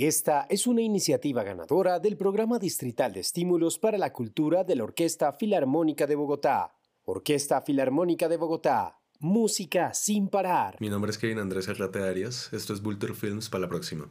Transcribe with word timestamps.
Esta 0.00 0.46
es 0.48 0.68
una 0.68 0.80
iniciativa 0.80 1.42
ganadora 1.42 1.98
del 1.98 2.16
Programa 2.16 2.60
Distrital 2.60 3.12
de 3.12 3.18
Estímulos 3.18 3.80
para 3.80 3.98
la 3.98 4.12
Cultura 4.12 4.62
de 4.62 4.76
la 4.76 4.84
Orquesta 4.84 5.32
Filarmónica 5.32 6.06
de 6.06 6.14
Bogotá. 6.14 6.72
Orquesta 7.04 7.60
Filarmónica 7.62 8.28
de 8.28 8.36
Bogotá. 8.36 9.00
Música 9.18 9.92
sin 9.92 10.28
parar. 10.28 10.76
Mi 10.78 10.88
nombre 10.88 11.10
es 11.10 11.18
Kevin 11.18 11.40
Andrés 11.40 11.68
Arrate 11.68 12.00
Arias. 12.00 12.48
Esto 12.52 12.74
es 12.74 12.80
Vulture 12.80 13.12
Films 13.12 13.48
para 13.48 13.62
la 13.62 13.68
próxima. 13.68 14.08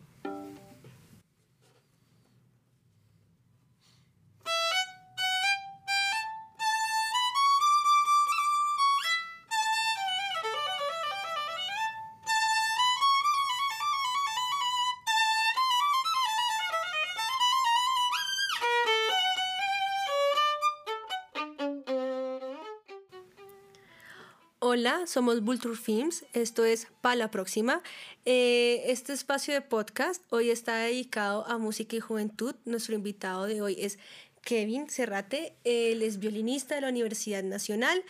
Somos 25.05 25.44
Vulture 25.44 25.76
Films, 25.76 26.23
esto 26.32 26.64
es 26.64 26.88
para 27.02 27.16
la 27.16 27.30
próxima. 27.30 27.82
Eh, 28.26 28.84
este 28.86 29.12
espacio 29.12 29.54
de 29.54 29.59
podcast 29.62 30.23
hoy 30.30 30.50
está 30.50 30.78
dedicado 30.78 31.45
a 31.45 31.58
música 31.58 31.98
y 31.98 32.00
juventud. 32.00 32.55
Nuestro 32.64 32.95
invitado 32.95 33.48
de 33.48 33.62
hoy 33.62 33.76
es 33.80 34.00
Kevin 34.44 34.90
Cerrate, 34.90 35.55
él 35.66 36.04
es 36.04 36.20
violinista 36.20 36.76
de 36.76 36.81
la 36.81 36.90
Universidad 36.90 37.44
Nacional. 37.44 38.02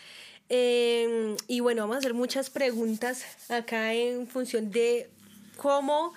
Eh, 0.50 1.36
y 1.48 1.62
bueno, 1.62 1.82
vamos 1.82 1.96
a 1.96 2.00
hacer 2.00 2.14
muchas 2.14 2.52
preguntas 2.52 3.24
acá 3.50 3.94
en 3.94 4.28
función 4.28 4.70
de 4.70 5.10
cómo 5.58 6.14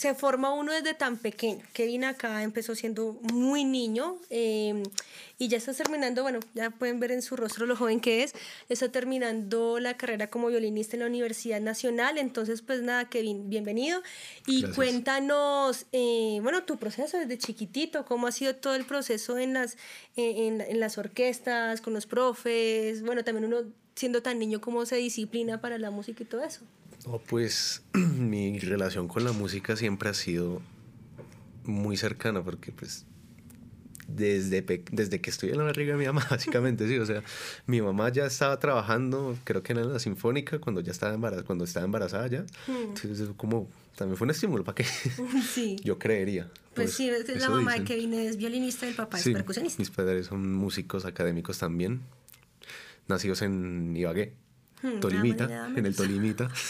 se 0.00 0.14
forma 0.14 0.50
uno 0.54 0.72
desde 0.72 0.94
tan 0.94 1.18
pequeño. 1.18 1.62
Kevin 1.74 2.04
acá 2.04 2.42
empezó 2.42 2.74
siendo 2.74 3.18
muy 3.34 3.66
niño 3.66 4.16
em, 4.30 4.82
y 5.36 5.48
ya 5.48 5.58
está 5.58 5.74
terminando, 5.74 6.22
bueno, 6.22 6.40
ya 6.54 6.70
pueden 6.70 7.00
ver 7.00 7.12
en 7.12 7.20
su 7.20 7.36
rostro 7.36 7.66
lo 7.66 7.76
joven 7.76 8.00
que 8.00 8.22
es, 8.22 8.32
está 8.70 8.90
terminando 8.90 9.78
la 9.78 9.98
carrera 9.98 10.30
como 10.30 10.48
violinista 10.48 10.96
en 10.96 11.00
la 11.00 11.06
Universidad 11.06 11.60
Nacional. 11.60 12.16
Entonces, 12.16 12.62
pues 12.62 12.80
nada, 12.80 13.10
Kevin, 13.10 13.50
bienvenido. 13.50 14.02
Y 14.46 14.62
cuéntanos, 14.70 15.84
eh, 15.92 16.38
bueno, 16.40 16.62
tu 16.62 16.78
proceso 16.78 17.18
desde 17.18 17.36
chiquitito, 17.36 18.06
cómo 18.06 18.26
ha 18.26 18.32
sido 18.32 18.56
todo 18.56 18.76
el 18.76 18.86
proceso 18.86 19.36
en 19.36 19.52
las, 19.52 19.76
en, 20.16 20.62
en 20.62 20.80
las 20.80 20.96
orquestas, 20.96 21.82
con 21.82 21.92
los 21.92 22.06
profes, 22.06 23.02
bueno, 23.02 23.22
también 23.22 23.44
uno 23.44 23.70
siendo 23.96 24.22
tan 24.22 24.38
niño, 24.38 24.62
cómo 24.62 24.86
se 24.86 24.96
disciplina 24.96 25.60
para 25.60 25.76
la 25.76 25.90
música 25.90 26.22
y 26.22 26.26
todo 26.26 26.42
eso. 26.42 26.62
Oh, 27.06 27.18
pues 27.18 27.82
mi 27.94 28.58
relación 28.58 29.08
con 29.08 29.24
la 29.24 29.32
música 29.32 29.76
siempre 29.76 30.10
ha 30.10 30.14
sido 30.14 30.60
muy 31.64 31.96
cercana 31.96 32.42
porque 32.42 32.72
pues 32.72 33.06
desde, 34.16 34.64
desde 34.90 35.20
que 35.20 35.30
estoy 35.30 35.50
en 35.50 35.58
la 35.58 35.64
barriga 35.64 35.92
de 35.92 35.98
mi 35.98 36.06
mamá, 36.06 36.26
básicamente, 36.30 36.86
sí. 36.88 36.98
O 36.98 37.06
sea, 37.06 37.22
mi 37.66 37.80
mamá 37.80 38.10
ya 38.10 38.26
estaba 38.26 38.58
trabajando, 38.58 39.36
creo 39.44 39.62
que 39.62 39.72
en 39.72 39.92
la 39.92 39.98
Sinfónica, 39.98 40.58
cuando 40.58 40.80
ya 40.80 40.92
estaba 40.92 41.14
embarazada, 41.14 41.46
cuando 41.46 41.64
estaba 41.64 41.86
embarazada 41.86 42.26
ya. 42.26 42.42
Hmm. 42.66 42.94
Entonces, 42.94 43.28
como, 43.36 43.68
también 43.96 44.16
fue 44.16 44.26
un 44.26 44.30
estímulo 44.30 44.64
para 44.64 44.74
que 44.74 44.84
sí. 45.54 45.76
yo 45.84 45.98
creería. 45.98 46.50
Pues, 46.74 46.94
pues 46.94 46.94
sí, 46.94 47.08
es 47.08 47.40
la 47.40 47.50
mamá 47.50 47.74
de 47.74 47.84
Kevin 47.84 48.14
es 48.14 48.36
violinista, 48.36 48.86
el 48.86 48.94
papá 48.94 49.18
es 49.18 49.24
percusionista. 49.24 49.80
Mis 49.80 49.90
padres 49.90 50.26
son 50.26 50.54
músicos 50.54 51.04
académicos 51.04 51.58
también, 51.58 52.00
nacidos 53.08 53.42
en 53.42 53.96
Ibagué. 53.96 54.34
Hmm, 54.82 55.00
Tolimita, 55.00 55.68
en 55.76 55.86
el 55.86 55.94
Tolimita. 55.94 56.50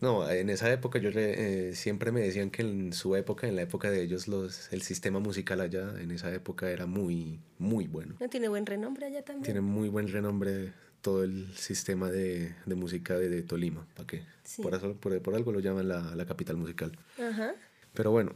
No, 0.00 0.30
en 0.30 0.48
esa 0.48 0.72
época 0.72 1.00
yo 1.00 1.10
eh, 1.12 1.72
siempre 1.74 2.12
me 2.12 2.20
decían 2.20 2.50
que 2.50 2.62
en 2.62 2.92
su 2.92 3.16
época, 3.16 3.48
en 3.48 3.56
la 3.56 3.62
época 3.62 3.90
de 3.90 4.00
ellos, 4.00 4.28
los, 4.28 4.72
el 4.72 4.82
sistema 4.82 5.18
musical 5.18 5.60
allá, 5.60 5.92
en 6.00 6.12
esa 6.12 6.32
época 6.32 6.70
era 6.70 6.86
muy, 6.86 7.40
muy 7.58 7.88
bueno. 7.88 8.14
tiene 8.30 8.48
buen 8.48 8.64
renombre 8.64 9.06
allá 9.06 9.24
también? 9.24 9.42
Tiene 9.42 9.60
muy 9.60 9.88
buen 9.88 10.06
renombre 10.06 10.72
todo 11.00 11.24
el 11.24 11.52
sistema 11.56 12.10
de, 12.10 12.54
de 12.64 12.74
música 12.76 13.18
de, 13.18 13.42
Tolima, 13.42 13.86
¿para 13.96 14.06
qué? 14.06 14.22
Por, 14.62 14.74
eso, 14.74 14.94
por, 14.94 15.20
por, 15.20 15.34
algo 15.34 15.50
lo 15.50 15.58
llaman 15.58 15.88
la, 15.88 16.14
la 16.14 16.26
capital 16.26 16.56
musical. 16.56 16.92
Ajá. 17.18 17.54
Pero 17.92 18.12
bueno, 18.12 18.32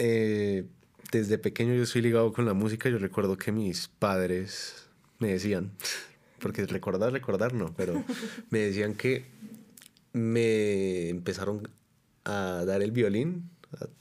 eh, 0.00 0.64
desde 1.12 1.38
pequeño 1.38 1.74
yo 1.74 1.86
soy 1.86 2.02
ligado 2.02 2.32
con 2.32 2.46
la 2.46 2.54
música, 2.54 2.88
yo 2.88 2.98
recuerdo 2.98 3.36
que 3.36 3.52
mis 3.52 3.86
padres 3.86 4.88
me 5.20 5.28
decían, 5.28 5.70
porque 6.44 6.66
recordar, 6.66 7.10
recordar 7.10 7.54
no, 7.54 7.72
pero 7.74 8.04
me 8.50 8.58
decían 8.58 8.92
que 8.92 9.24
me 10.12 11.08
empezaron 11.08 11.66
a 12.24 12.64
dar 12.66 12.82
el 12.82 12.92
violín, 12.92 13.48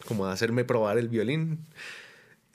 como 0.05 0.25
a 0.25 0.33
hacerme 0.33 0.65
probar 0.65 0.97
el 0.97 1.07
violín. 1.07 1.59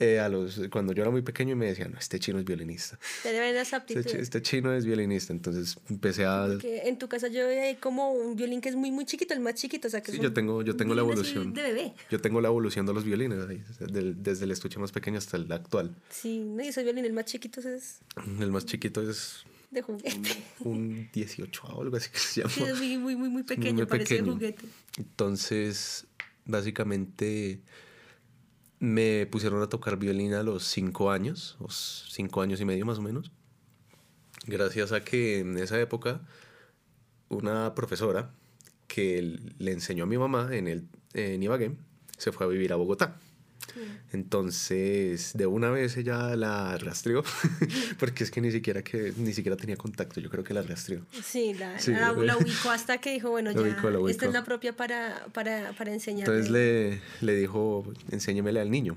Eh, 0.01 0.19
a 0.19 0.29
los, 0.29 0.61
cuando 0.71 0.93
yo 0.93 1.01
era 1.01 1.11
muy 1.11 1.23
pequeño 1.23 1.53
y 1.53 1.55
me 1.55 1.65
decían, 1.65 1.91
no, 1.91 1.97
este 1.97 2.19
chino 2.19 2.37
es 2.37 2.45
violinista. 2.45 2.97
Este, 3.25 4.21
este, 4.21 4.41
chino 4.41 4.71
es 4.73 4.85
violinista, 4.85 5.33
entonces 5.33 5.77
empecé 5.89 6.23
a... 6.23 6.47
en 6.63 6.97
tu 6.97 7.09
casa 7.09 7.27
yo 7.27 7.47
veía 7.47 7.77
como 7.81 8.13
un 8.13 8.35
violín 8.35 8.61
que 8.61 8.69
es 8.69 8.75
muy, 8.75 8.91
muy 8.91 9.05
chiquito, 9.05 9.33
el 9.33 9.41
más 9.41 9.55
chiquito, 9.55 9.87
o 9.87 9.91
sea 9.91 10.01
que 10.01 10.13
sí, 10.13 10.19
yo 10.19 10.31
tengo, 10.31 10.61
yo 10.61 10.77
tengo 10.77 10.93
la 10.93 11.01
evolución. 11.01 11.53
De 11.53 11.63
bebé. 11.63 11.93
Yo 12.11 12.21
tengo 12.21 12.39
la 12.39 12.47
evolución 12.47 12.85
de 12.85 12.93
los 12.93 13.03
violines, 13.03 13.39
desde 13.79 14.45
el 14.45 14.51
estuche 14.51 14.79
más 14.79 14.91
pequeño 14.93 15.17
hasta 15.17 15.35
el 15.35 15.51
actual. 15.51 15.93
Sí, 16.09 16.39
no, 16.39 16.63
y 16.63 16.67
ese 16.67 16.83
violín, 16.83 17.03
el 17.03 17.13
más 17.13 17.25
chiquito 17.25 17.59
es... 17.59 17.99
El 18.39 18.51
más 18.51 18.65
chiquito 18.65 19.01
es 19.01 19.43
de 19.71 19.81
juguete. 19.81 20.43
Un, 20.59 21.09
18 21.11 21.63
o 21.63 21.81
algo 21.81 21.97
así 21.97 22.09
que 22.09 22.17
se 22.19 22.41
llama. 22.41 22.75
Sí, 22.75 22.97
muy, 22.97 23.15
muy, 23.15 23.29
muy 23.29 23.43
pequeño, 23.43 23.87
parece 23.87 24.21
de 24.21 24.31
juguete. 24.31 24.65
Entonces, 24.97 26.07
básicamente 26.45 27.61
me 28.79 29.25
pusieron 29.27 29.61
a 29.61 29.67
tocar 29.67 29.97
violín 29.97 30.33
a 30.33 30.43
los 30.43 30.63
5 30.65 31.11
años, 31.11 31.57
o 31.59 31.69
5 31.69 32.41
años 32.41 32.61
y 32.61 32.65
medio 32.65 32.85
más 32.85 32.97
o 32.97 33.01
menos. 33.01 33.31
Gracias 34.45 34.91
a 34.91 35.03
que 35.03 35.39
en 35.39 35.57
esa 35.57 35.79
época 35.79 36.21
una 37.27 37.75
profesora 37.75 38.33
que 38.87 39.39
le 39.57 39.71
enseñó 39.71 40.05
a 40.05 40.07
mi 40.07 40.17
mamá 40.17 40.49
en, 40.51 40.67
el, 40.67 40.87
en 41.13 41.43
Ibagué 41.43 41.75
se 42.17 42.31
fue 42.31 42.45
a 42.45 42.49
vivir 42.49 42.73
a 42.73 42.75
Bogotá. 42.75 43.19
Entonces, 44.11 45.31
de 45.35 45.45
una 45.45 45.69
vez 45.69 45.97
ella 45.97 46.35
la 46.35 46.77
rastreó, 46.77 47.23
porque 47.99 48.23
es 48.23 48.31
que 48.31 48.41
ni 48.41 48.51
siquiera 48.51 48.83
que 48.83 49.13
ni 49.17 49.33
siquiera 49.33 49.57
tenía 49.57 49.77
contacto, 49.77 50.19
yo 50.19 50.29
creo 50.29 50.43
que 50.43 50.53
la 50.53 50.61
rastreó. 50.61 51.01
Sí, 51.23 51.53
la, 51.53 51.77
ubicó 52.37 52.71
hasta 52.71 52.99
que 52.99 53.11
dijo, 53.11 53.29
bueno, 53.29 53.51
ya, 53.51 53.77
esta 54.09 54.25
es 54.25 54.33
la 54.33 54.43
propia 54.43 54.75
para, 54.75 55.25
para, 55.33 55.73
para 55.73 55.93
enseñar. 55.93 56.27
Entonces 56.27 56.49
le, 56.49 57.01
le 57.21 57.35
dijo, 57.35 57.85
enséñemele 58.11 58.59
al 58.59 58.71
niño, 58.71 58.95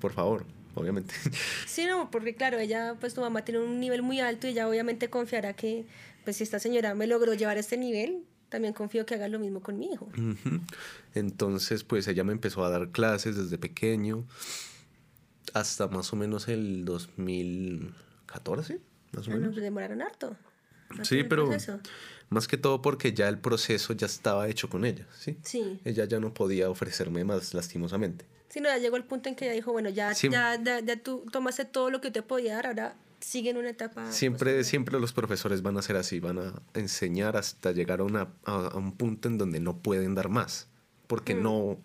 por 0.00 0.12
favor 0.12 0.44
obviamente. 0.74 1.14
Sí, 1.66 1.86
no, 1.86 2.10
porque 2.10 2.34
claro, 2.34 2.58
ella, 2.58 2.96
pues 3.00 3.14
tu 3.14 3.20
mamá 3.20 3.44
tiene 3.44 3.60
un 3.60 3.80
nivel 3.80 4.02
muy 4.02 4.20
alto 4.20 4.46
y 4.46 4.50
ella 4.50 4.68
obviamente 4.68 5.08
confiará 5.08 5.54
que, 5.54 5.86
pues 6.24 6.36
si 6.36 6.44
esta 6.44 6.58
señora 6.58 6.94
me 6.94 7.06
logró 7.06 7.34
llevar 7.34 7.56
a 7.56 7.60
este 7.60 7.76
nivel, 7.76 8.24
también 8.52 8.74
confío 8.74 9.06
que 9.06 9.14
haga 9.14 9.28
lo 9.28 9.38
mismo 9.38 9.62
con 9.62 9.78
mi 9.78 9.86
hijo. 9.86 10.10
Entonces, 11.14 11.84
pues 11.84 12.06
ella 12.06 12.22
me 12.22 12.32
empezó 12.32 12.62
a 12.62 12.68
dar 12.68 12.90
clases 12.90 13.34
desde 13.34 13.56
pequeño 13.56 14.26
hasta 15.54 15.88
más 15.88 16.12
o 16.12 16.16
menos 16.16 16.48
el 16.48 16.84
2014, 16.84 18.78
más 19.12 19.26
o 19.26 19.30
ah, 19.30 19.34
menos. 19.34 19.52
Pues 19.52 19.62
demoraron 19.62 20.02
harto. 20.02 20.36
Sí, 21.02 21.24
pero 21.24 21.48
más 22.28 22.46
que 22.46 22.58
todo 22.58 22.82
porque 22.82 23.14
ya 23.14 23.30
el 23.30 23.38
proceso 23.38 23.94
ya 23.94 24.04
estaba 24.04 24.46
hecho 24.48 24.68
con 24.68 24.84
ella, 24.84 25.06
¿sí? 25.18 25.38
Sí. 25.42 25.80
Ella 25.86 26.04
ya 26.04 26.20
no 26.20 26.34
podía 26.34 26.68
ofrecerme 26.68 27.24
más 27.24 27.54
lastimosamente. 27.54 28.26
Sí, 28.50 28.60
no, 28.60 28.68
ya 28.68 28.76
llegó 28.76 28.98
el 28.98 29.04
punto 29.04 29.30
en 29.30 29.34
que 29.34 29.46
ella 29.46 29.54
dijo, 29.54 29.72
bueno, 29.72 29.88
ya, 29.88 30.12
ya, 30.12 30.62
ya, 30.62 30.80
ya, 30.80 30.96
tú 31.02 31.24
tomaste 31.32 31.64
todo 31.64 31.88
lo 31.88 32.02
que 32.02 32.10
te 32.10 32.20
podía 32.20 32.56
dar, 32.56 32.66
ahora 32.66 32.96
siguen 33.24 33.56
una 33.56 33.70
etapa. 33.70 34.04
Pues, 34.04 34.14
siempre, 34.14 34.64
siempre 34.64 34.98
los 35.00 35.12
profesores 35.12 35.62
van 35.62 35.76
a 35.76 35.82
ser 35.82 35.96
así, 35.96 36.20
van 36.20 36.38
a 36.38 36.62
enseñar 36.74 37.36
hasta 37.36 37.72
llegar 37.72 38.00
a, 38.00 38.04
una, 38.04 38.28
a, 38.44 38.76
un 38.76 38.92
punto 38.92 39.28
en 39.28 39.38
donde 39.38 39.60
no 39.60 39.78
pueden 39.78 40.14
dar 40.14 40.28
más, 40.28 40.68
porque 41.06 41.34
mm. 41.34 41.42
no 41.42 41.78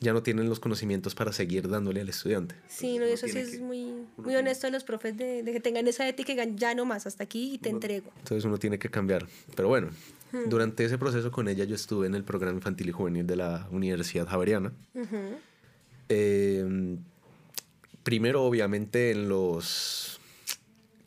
ya 0.00 0.12
no 0.12 0.22
tienen 0.22 0.48
los 0.48 0.60
conocimientos 0.60 1.14
para 1.14 1.32
seguir 1.32 1.68
dándole 1.68 2.00
al 2.00 2.08
estudiante. 2.08 2.54
Sí, 2.68 2.98
no, 2.98 3.04
eso 3.04 3.26
sí 3.28 3.38
es 3.38 3.60
muy, 3.60 3.92
muy 4.16 4.36
honesto 4.36 4.66
de 4.66 4.72
los 4.72 4.84
profes 4.84 5.16
de, 5.16 5.42
que 5.44 5.60
tengan 5.60 5.88
esa 5.88 6.06
ética 6.06 6.32
y 6.32 6.34
digan, 6.34 6.56
ya 6.58 6.74
no 6.74 6.84
más, 6.84 7.06
hasta 7.06 7.24
aquí 7.24 7.54
y 7.54 7.58
te 7.58 7.70
entrego. 7.70 8.12
Entonces 8.18 8.44
uno 8.44 8.58
tiene 8.58 8.78
que 8.78 8.90
cambiar. 8.90 9.26
Pero 9.54 9.68
bueno, 9.68 9.88
hmm. 10.32 10.48
durante 10.48 10.84
ese 10.84 10.98
proceso 10.98 11.30
con 11.30 11.48
ella 11.48 11.64
yo 11.64 11.74
estuve 11.74 12.06
en 12.06 12.14
el 12.14 12.24
programa 12.24 12.56
infantil 12.56 12.90
y 12.90 12.92
juvenil 12.92 13.26
de 13.26 13.36
la 13.36 13.68
Universidad 13.70 14.26
Javeriana. 14.26 14.72
Em, 16.08 16.98
primero, 18.02 18.44
obviamente, 18.44 19.10
en 19.10 19.28
los 19.28 20.20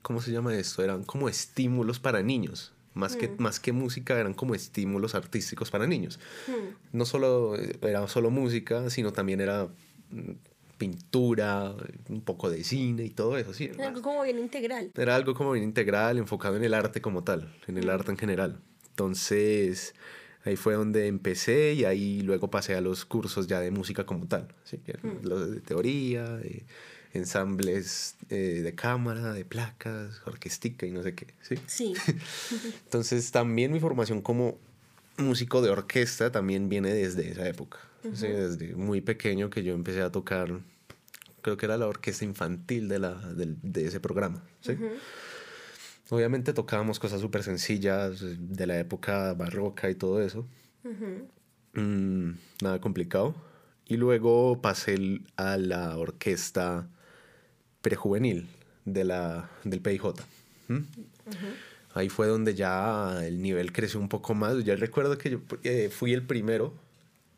¿cómo 0.09 0.21
se 0.21 0.31
llama 0.31 0.55
esto? 0.55 0.83
Eran 0.83 1.03
como 1.03 1.29
estímulos 1.29 1.99
para 1.99 2.23
niños. 2.23 2.73
Más, 2.95 3.15
que, 3.15 3.27
mm. 3.27 3.35
más 3.37 3.59
que 3.59 3.71
música, 3.73 4.19
eran 4.19 4.33
como 4.33 4.55
estímulos 4.55 5.13
artísticos 5.13 5.69
para 5.69 5.85
niños. 5.85 6.19
Mm. 6.47 6.97
No 6.97 7.05
solo 7.05 7.55
era 7.55 8.07
solo 8.07 8.31
música, 8.31 8.89
sino 8.89 9.13
también 9.13 9.39
era 9.39 9.67
mm, 10.09 10.31
pintura, 10.79 11.75
un 12.09 12.21
poco 12.21 12.49
de 12.49 12.63
cine 12.63 13.05
y 13.05 13.11
todo 13.11 13.37
eso, 13.37 13.53
sí. 13.53 13.65
Era 13.65 13.89
algo 13.89 14.01
como 14.01 14.23
bien 14.23 14.39
integral. 14.39 14.91
Era 14.95 15.15
algo 15.15 15.35
como 15.35 15.51
bien 15.51 15.63
integral, 15.63 16.17
enfocado 16.17 16.57
en 16.57 16.63
el 16.63 16.73
arte 16.73 17.01
como 17.01 17.23
tal, 17.23 17.53
en 17.67 17.77
el 17.77 17.87
arte 17.87 18.09
en 18.09 18.17
general. 18.17 18.59
Entonces, 18.89 19.93
Ahí 20.43 20.55
fue 20.55 20.73
donde 20.73 21.07
empecé 21.07 21.73
y 21.73 21.83
ahí 21.83 22.21
luego 22.21 22.49
pasé 22.49 22.73
a 22.73 22.81
los 22.81 23.05
cursos 23.05 23.45
ya 23.45 23.59
de 23.59 23.71
música 23.71 24.05
como 24.05 24.25
tal, 24.25 24.47
¿sí? 24.63 24.77
Mm. 25.03 25.27
los 25.27 25.51
de 25.51 25.61
teoría, 25.61 26.23
de 26.23 26.65
ensambles 27.13 28.15
eh, 28.29 28.61
de 28.63 28.75
cámara, 28.75 29.33
de 29.33 29.45
placas, 29.45 30.21
orquestica 30.25 30.85
y 30.85 30.91
no 30.91 31.03
sé 31.03 31.15
qué, 31.15 31.33
¿sí? 31.41 31.55
Sí. 31.67 31.93
Entonces 32.85 33.31
también 33.31 33.71
mi 33.71 33.79
formación 33.79 34.21
como 34.21 34.57
músico 35.17 35.61
de 35.61 35.69
orquesta 35.69 36.31
también 36.31 36.69
viene 36.69 36.93
desde 36.93 37.29
esa 37.29 37.47
época, 37.47 37.79
desde 38.03 38.75
muy 38.75 39.01
pequeño 39.01 39.49
que 39.49 39.63
yo 39.63 39.73
empecé 39.73 40.01
a 40.01 40.11
tocar, 40.11 40.61
creo 41.41 41.57
que 41.57 41.65
era 41.65 41.77
la 41.77 41.87
orquesta 41.87 42.25
infantil 42.25 42.87
de, 42.87 42.99
la, 42.99 43.15
de, 43.33 43.85
ese 43.85 43.99
programa, 43.99 44.43
¿sí? 44.61 44.77
Obviamente 46.09 46.53
tocábamos 46.53 46.99
cosas 46.99 47.21
súper 47.21 47.43
sencillas 47.43 48.23
de 48.37 48.65
la 48.65 48.79
época 48.79 49.33
barroca 49.33 49.89
y 49.91 49.95
todo 49.95 50.21
eso. 50.21 50.47
Mm, 51.73 52.31
nada 52.63 52.81
complicado. 52.81 53.35
Y 53.85 53.97
luego 53.97 54.61
pasé 54.61 55.21
a 55.35 55.57
la 55.57 55.97
orquesta 55.97 56.87
prejuvenil 57.89 58.47
de 58.85 59.03
la, 59.03 59.49
del 59.63 59.81
PIJ. 59.81 60.13
Ahí 61.95 62.07
fue 62.09 62.27
donde 62.27 62.53
ya 62.53 63.25
el 63.25 63.41
nivel 63.41 63.73
creció 63.73 63.99
un 63.99 64.09
poco 64.09 64.35
más. 64.35 64.63
Ya 64.63 64.75
recuerdo 64.75 65.17
que 65.17 65.31
yo 65.31 65.39
eh, 65.63 65.89
fui 65.89 66.13
el 66.13 66.21
primero 66.21 66.71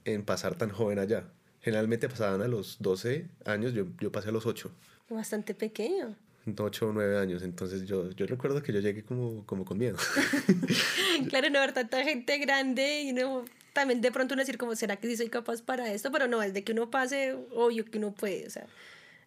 en 0.03 0.23
pasar 0.23 0.55
tan 0.55 0.69
joven 0.69 0.99
allá. 0.99 1.23
Generalmente 1.61 2.09
pasaban 2.09 2.41
a 2.41 2.49
los 2.49 2.77
12 2.79 3.27
años, 3.45 3.73
yo, 3.73 3.85
yo 4.01 4.11
pasé 4.11 4.27
a 4.27 4.31
los 4.33 4.45
8. 4.45 4.69
Bastante 5.09 5.53
pequeño. 5.53 6.15
8 6.57 6.87
o 6.87 6.91
9 6.91 7.17
años, 7.17 7.43
entonces 7.43 7.85
yo, 7.85 8.09
yo 8.11 8.25
recuerdo 8.25 8.61
que 8.61 8.73
yo 8.73 8.79
llegué 8.81 9.03
como, 9.03 9.45
como 9.45 9.63
con 9.63 9.77
miedo. 9.77 9.97
claro, 11.29 11.49
no 11.49 11.59
ver 11.59 11.71
tanta 11.71 12.03
gente 12.03 12.37
grande 12.39 13.03
y 13.03 13.11
uno 13.11 13.45
también 13.71 14.01
de 14.01 14.11
pronto 14.11 14.33
uno 14.33 14.41
decir 14.41 14.57
como, 14.57 14.75
¿será 14.75 14.97
que 14.97 15.07
sí 15.07 15.15
soy 15.15 15.29
capaz 15.29 15.61
para 15.61 15.93
esto? 15.93 16.11
Pero 16.11 16.27
no, 16.27 16.43
es 16.43 16.53
de 16.53 16.63
que 16.63 16.73
uno 16.73 16.89
pase, 16.89 17.37
obvio 17.53 17.85
que 17.85 17.99
uno 17.99 18.11
puede, 18.11 18.47
o 18.47 18.49
sea, 18.49 18.67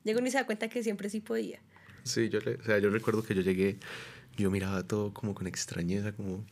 llegó 0.05 0.21
y 0.25 0.31
se 0.31 0.39
da 0.39 0.47
cuenta 0.47 0.69
que 0.69 0.83
siempre 0.83 1.11
sí 1.11 1.21
podía. 1.21 1.61
Sí, 2.05 2.29
yo, 2.29 2.39
o 2.39 2.65
sea, 2.65 2.79
yo 2.79 2.91
recuerdo 2.91 3.23
que 3.23 3.35
yo 3.35 3.43
llegué, 3.43 3.79
yo 4.37 4.51
miraba 4.51 4.83
todo 4.87 5.13
como 5.13 5.35
con 5.35 5.47
extrañeza, 5.47 6.13
como... 6.13 6.45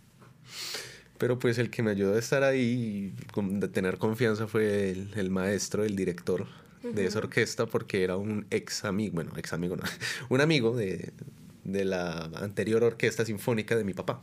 Pero 1.18 1.38
pues 1.38 1.58
el 1.58 1.70
que 1.70 1.82
me 1.82 1.90
ayudó 1.92 2.16
a 2.16 2.18
estar 2.18 2.42
ahí, 2.42 3.14
y 3.14 3.68
tener 3.68 3.98
confianza 3.98 4.48
fue 4.48 4.90
el, 4.90 5.10
el 5.14 5.30
maestro, 5.30 5.84
el 5.84 5.94
director 5.94 6.48
de 6.82 7.06
esa 7.06 7.20
orquesta 7.20 7.66
porque 7.66 8.02
era 8.02 8.16
un 8.16 8.46
ex 8.50 8.84
amigo, 8.84 9.14
bueno, 9.14 9.30
ex 9.36 9.52
amigo 9.52 9.76
no, 9.76 9.84
un 10.30 10.40
amigo 10.40 10.76
de, 10.76 11.12
de 11.64 11.84
la 11.84 12.24
anterior 12.34 12.82
orquesta 12.82 13.24
sinfónica 13.24 13.76
de 13.76 13.84
mi 13.84 13.94
papá. 13.94 14.22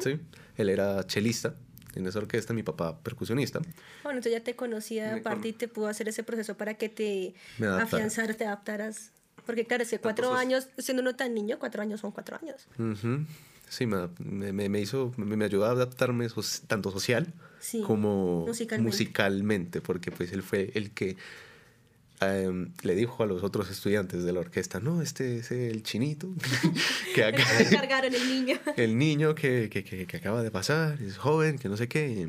¿sí? 0.00 0.20
Él 0.56 0.68
era 0.68 1.04
chelista 1.06 1.56
en 1.96 2.06
esa 2.06 2.18
orquesta, 2.18 2.52
mi 2.54 2.62
papá 2.62 2.98
percusionista. 2.98 3.60
Bueno, 4.02 4.18
entonces 4.18 4.32
ya 4.32 4.40
te 4.40 4.54
conocía 4.56 5.16
aparte 5.16 5.48
y 5.48 5.52
te 5.52 5.68
pudo 5.68 5.88
hacer 5.88 6.08
ese 6.08 6.22
proceso 6.22 6.56
para 6.56 6.74
que 6.74 6.88
te 6.88 7.34
afianzaras, 7.60 8.36
te 8.36 8.46
adaptaras. 8.46 9.10
Porque 9.46 9.66
claro, 9.66 9.82
es 9.82 9.94
cuatro 10.00 10.34
años, 10.34 10.68
siendo 10.78 11.02
uno 11.02 11.14
tan 11.16 11.34
niño, 11.34 11.58
cuatro 11.58 11.82
años 11.82 12.00
son 12.00 12.12
cuatro 12.12 12.38
años. 12.40 12.66
Sí, 13.68 13.86
me, 13.86 14.08
me, 14.18 14.68
me, 14.68 14.80
hizo, 14.80 15.12
me, 15.16 15.44
ayudó 15.44 15.64
a 15.66 15.70
adaptarme 15.70 16.28
tanto 16.66 16.90
social 16.90 17.32
como 17.86 18.46
musicalmente. 18.46 18.90
musicalmente, 18.90 19.80
porque 19.80 20.10
pues 20.10 20.32
él 20.32 20.42
fue 20.42 20.70
el 20.74 20.92
que 20.92 21.16
Em, 22.20 22.72
le 22.82 22.94
dijo 22.94 23.22
a 23.22 23.26
los 23.26 23.42
otros 23.42 23.70
estudiantes 23.70 24.24
de 24.24 24.32
la 24.32 24.40
orquesta, 24.40 24.80
no, 24.80 25.02
este 25.02 25.38
es 25.38 25.50
el 25.50 25.82
chinito. 25.82 26.28
que 27.14 27.24
acá, 27.24 27.44
cargaron 27.70 28.14
el 28.14 28.28
niño. 28.28 28.58
el 28.76 28.96
niño 28.96 29.34
que, 29.34 29.68
que, 29.68 29.82
que, 29.84 30.16
acaba 30.16 30.42
de 30.42 30.50
pasar, 30.50 31.00
es 31.02 31.16
joven, 31.16 31.58
que 31.58 31.68
no 31.68 31.76
sé 31.76 31.88
qué, 31.88 32.26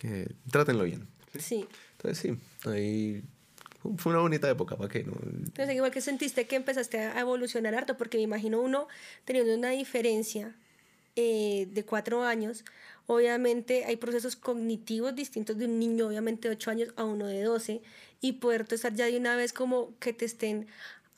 que 0.00 0.32
trátenlo 0.50 0.84
bien. 0.84 1.06
Sí. 1.38 1.66
Entonces 1.92 2.18
sí, 2.18 2.68
ahí 2.68 3.22
fue 3.96 4.12
una 4.12 4.20
bonita 4.20 4.50
época, 4.50 4.76
¿para 4.76 4.90
qué? 4.90 5.04
No? 5.04 5.12
Entonces 5.22 5.74
igual 5.74 5.90
que 5.90 6.00
sentiste 6.00 6.46
que 6.46 6.56
empezaste 6.56 6.98
a 6.98 7.20
evolucionar 7.20 7.74
harto, 7.74 7.96
porque 7.96 8.18
me 8.18 8.24
imagino 8.24 8.60
uno 8.60 8.88
teniendo 9.24 9.54
una 9.54 9.70
diferencia 9.70 10.54
eh, 11.16 11.66
de 11.70 11.84
cuatro 11.84 12.22
años, 12.24 12.64
obviamente 13.06 13.84
hay 13.84 13.96
procesos 13.96 14.36
cognitivos 14.36 15.14
distintos 15.14 15.56
de 15.56 15.64
un 15.64 15.78
niño, 15.78 16.08
obviamente 16.08 16.48
de 16.48 16.54
ocho 16.54 16.70
años, 16.70 16.92
a 16.96 17.04
uno 17.04 17.26
de 17.26 17.42
doce, 17.42 17.82
y 18.20 18.34
poder 18.34 18.66
estar 18.70 18.94
ya 18.94 19.06
de 19.06 19.16
una 19.16 19.36
vez 19.36 19.52
como 19.52 19.96
que 19.98 20.12
te 20.12 20.24
estén 20.24 20.66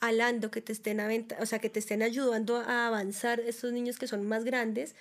alando, 0.01 0.51
que 0.51 0.61
te 0.61 0.73
estén 0.73 1.01
o 1.39 1.47
sea, 1.47 1.59
que 1.61 1.71
te 1.71 1.79
estén 1.79 2.03
ayudando 2.03 2.57
a 2.59 2.87
avanzar 2.89 3.41
estos 3.41 3.73
niños 3.73 3.99
que 3.99 4.07
son 4.07 4.27
más 4.27 4.45
grandes. 4.45 4.95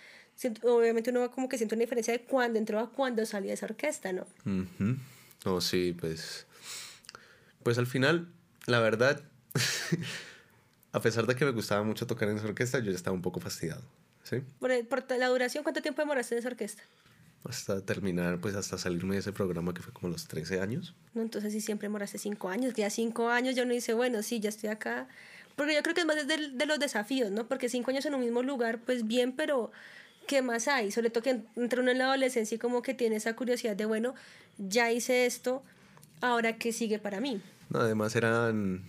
obviamente 0.64 1.10
uno 1.10 1.22
va 1.22 1.32
como 1.32 1.50
que 1.50 1.58
siente 1.58 1.76
una 1.76 1.82
diferencia 1.82 2.14
de 2.14 2.22
cuando 2.22 2.60
entró 2.60 2.80
a 2.80 2.92
cuando 2.92 3.26
salía 3.26 3.50
de 3.50 3.56
esa 3.56 3.66
orquesta, 3.66 4.14
¿no? 4.14 4.28
Oh, 5.46 5.60
sí, 5.60 5.96
pues. 6.00 6.46
Pues 7.64 7.78
al 7.78 7.88
final, 7.88 8.28
la 8.68 8.80
verdad, 8.80 9.22
a 10.92 11.02
pesar 11.02 11.26
de 11.26 11.36
que 11.36 11.46
me 11.46 11.52
gustaba 11.52 11.84
mucho 11.84 12.06
tocar 12.06 12.30
en 12.30 12.38
esa 12.38 12.48
orquesta, 12.48 12.80
yo 12.80 12.92
ya 12.92 12.98
estaba 12.98 13.16
un 13.16 13.22
poco 13.22 13.40
fastidiado. 13.40 13.82
¿Sí? 14.24 14.44
Por, 14.60 14.88
por 14.88 15.18
la 15.18 15.28
duración, 15.28 15.64
¿cuánto 15.64 15.82
tiempo 15.82 16.02
demoraste 16.02 16.36
en 16.36 16.40
esa 16.40 16.50
orquesta? 16.50 16.84
Hasta 17.44 17.82
terminar, 17.82 18.40
pues 18.40 18.56
hasta 18.56 18.78
salirme 18.78 19.16
de 19.16 19.22
ese 19.22 19.34
programa 19.34 19.74
que 19.74 19.82
fue 19.82 19.94
como 19.94 20.10
los 20.10 20.28
13 20.28 20.62
años. 20.62 20.96
No, 21.14 21.22
entonces 21.22 21.52
sí 21.54 21.62
siempre 21.62 21.90
moraste 21.90 22.18
5 22.18 22.50
años, 22.50 22.74
ya 22.74 22.90
5 22.90 23.30
años 23.30 23.56
ya 23.56 23.64
uno 23.64 23.74
dice, 23.74 23.94
bueno, 23.94 24.22
sí, 24.22 24.40
ya 24.40 24.50
estoy 24.50 24.70
acá. 24.70 25.08
Porque 25.56 25.74
yo 25.74 25.84
creo 25.84 25.94
que 25.96 26.02
es 26.02 26.08
más 26.08 26.28
de, 26.28 26.50
de 26.50 26.66
los 26.66 26.80
desafíos, 26.80 27.32
¿no? 27.32 27.48
Porque 27.48 27.68
5 27.68 27.90
años 27.92 28.06
en 28.06 28.14
un 28.14 28.22
mismo 28.22 28.44
lugar, 28.44 28.80
pues 28.80 29.08
bien, 29.08 29.34
pero 29.34 29.72
¿qué 30.28 30.42
más 30.42 30.68
hay? 30.68 30.92
Sobre 30.92 31.10
todo 31.10 31.24
que 31.24 31.42
entre 31.56 31.82
uno 31.82 31.92
en 31.92 31.98
la 31.98 32.06
adolescencia 32.06 32.56
y 32.56 32.60
como 32.60 32.82
que 32.82 32.94
tiene 32.94 33.18
esa 33.18 33.36
curiosidad 33.36 33.76
de, 33.76 33.86
bueno, 33.86 34.14
ya 34.58 34.92
hice 34.92 35.26
esto, 35.26 35.64
ahora 36.22 36.58
qué 36.58 36.72
sigue 36.72 37.00
para 37.00 37.20
mí. 37.20 37.42
No, 37.70 37.80
además 37.80 38.16
eran 38.16 38.84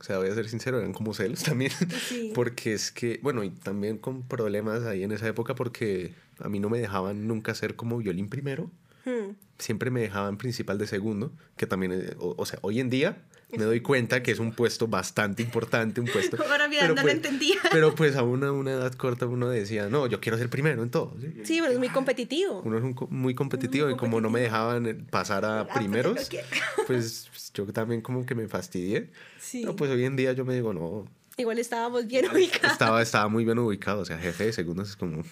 o 0.00 0.04
sea, 0.04 0.18
voy 0.18 0.28
a 0.28 0.34
ser 0.34 0.48
sincero, 0.48 0.78
eran 0.78 0.92
como 0.92 1.14
celos 1.14 1.42
también. 1.42 1.72
Porque 2.34 2.74
es 2.74 2.90
que, 2.90 3.20
bueno, 3.22 3.42
y 3.42 3.50
también 3.50 3.98
con 3.98 4.22
problemas 4.22 4.82
ahí 4.84 5.02
en 5.02 5.12
esa 5.12 5.28
época 5.28 5.54
porque 5.54 6.14
a 6.40 6.48
mí 6.48 6.60
no 6.60 6.68
me 6.68 6.78
dejaban 6.78 7.26
nunca 7.26 7.54
ser 7.54 7.76
como 7.76 7.98
violín 7.98 8.28
primero. 8.28 8.70
Hmm. 9.04 9.32
Siempre 9.58 9.90
me 9.90 10.00
dejaban 10.00 10.36
principal 10.36 10.78
de 10.78 10.86
segundo, 10.86 11.32
que 11.56 11.66
también, 11.66 11.92
eh, 11.92 12.14
o, 12.18 12.44
sea, 12.44 12.58
hoy 12.62 12.80
en 12.80 12.90
día 12.90 13.22
me 13.56 13.64
doy 13.64 13.80
cuenta 13.80 14.22
que 14.22 14.32
es 14.32 14.38
un 14.38 14.52
puesto 14.52 14.88
bastante 14.88 15.42
importante, 15.42 16.00
un 16.00 16.08
puesto... 16.08 16.36
Ahora 16.50 16.66
bien, 16.66 16.88
no 16.88 16.94
lo 16.94 17.02
pues, 17.02 17.14
entendía. 17.14 17.56
Pero 17.72 17.94
pues 17.94 18.16
a 18.16 18.22
una, 18.22 18.52
una 18.52 18.72
edad 18.72 18.92
corta 18.94 19.26
uno 19.26 19.48
decía, 19.48 19.88
no, 19.88 20.06
yo 20.06 20.20
quiero 20.20 20.38
ser 20.38 20.50
primero 20.50 20.82
en 20.82 20.90
todo. 20.90 21.14
Sí, 21.44 21.60
pero 21.60 21.72
es 21.72 21.78
muy 21.78 21.88
competitivo. 21.88 22.62
Uno 22.64 22.78
es 22.78 23.10
muy 23.10 23.34
competitivo 23.34 23.90
y 23.90 23.96
como 23.96 24.20
no 24.20 24.30
me 24.30 24.40
dejaban 24.40 24.86
eh, 24.86 24.94
pasar 24.94 25.44
a 25.44 25.60
ah, 25.60 25.64
pues, 25.66 25.78
primeros, 25.78 26.30
pues, 26.86 27.30
yo 27.52 27.66
también 27.66 28.00
como 28.00 28.26
que 28.26 28.34
me 28.34 28.48
fastidié. 28.48 29.10
Sí. 29.38 29.64
pues 29.76 29.90
hoy 29.90 30.04
en 30.04 30.16
día 30.16 30.32
yo 30.32 30.44
me 30.44 30.54
digo, 30.54 30.72
no. 30.72 31.06
Igual 31.36 31.58
estábamos 31.58 32.06
bien 32.06 32.26
ubicados. 32.32 32.72
Estaba, 32.72 33.02
estaba 33.02 33.28
muy 33.28 33.44
bien 33.44 33.58
ubicado, 33.58 34.00
o 34.00 34.04
sea, 34.04 34.18
jefe 34.18 34.46
de 34.46 34.52
segundos 34.52 34.90
es 34.90 34.96
como... 34.96 35.22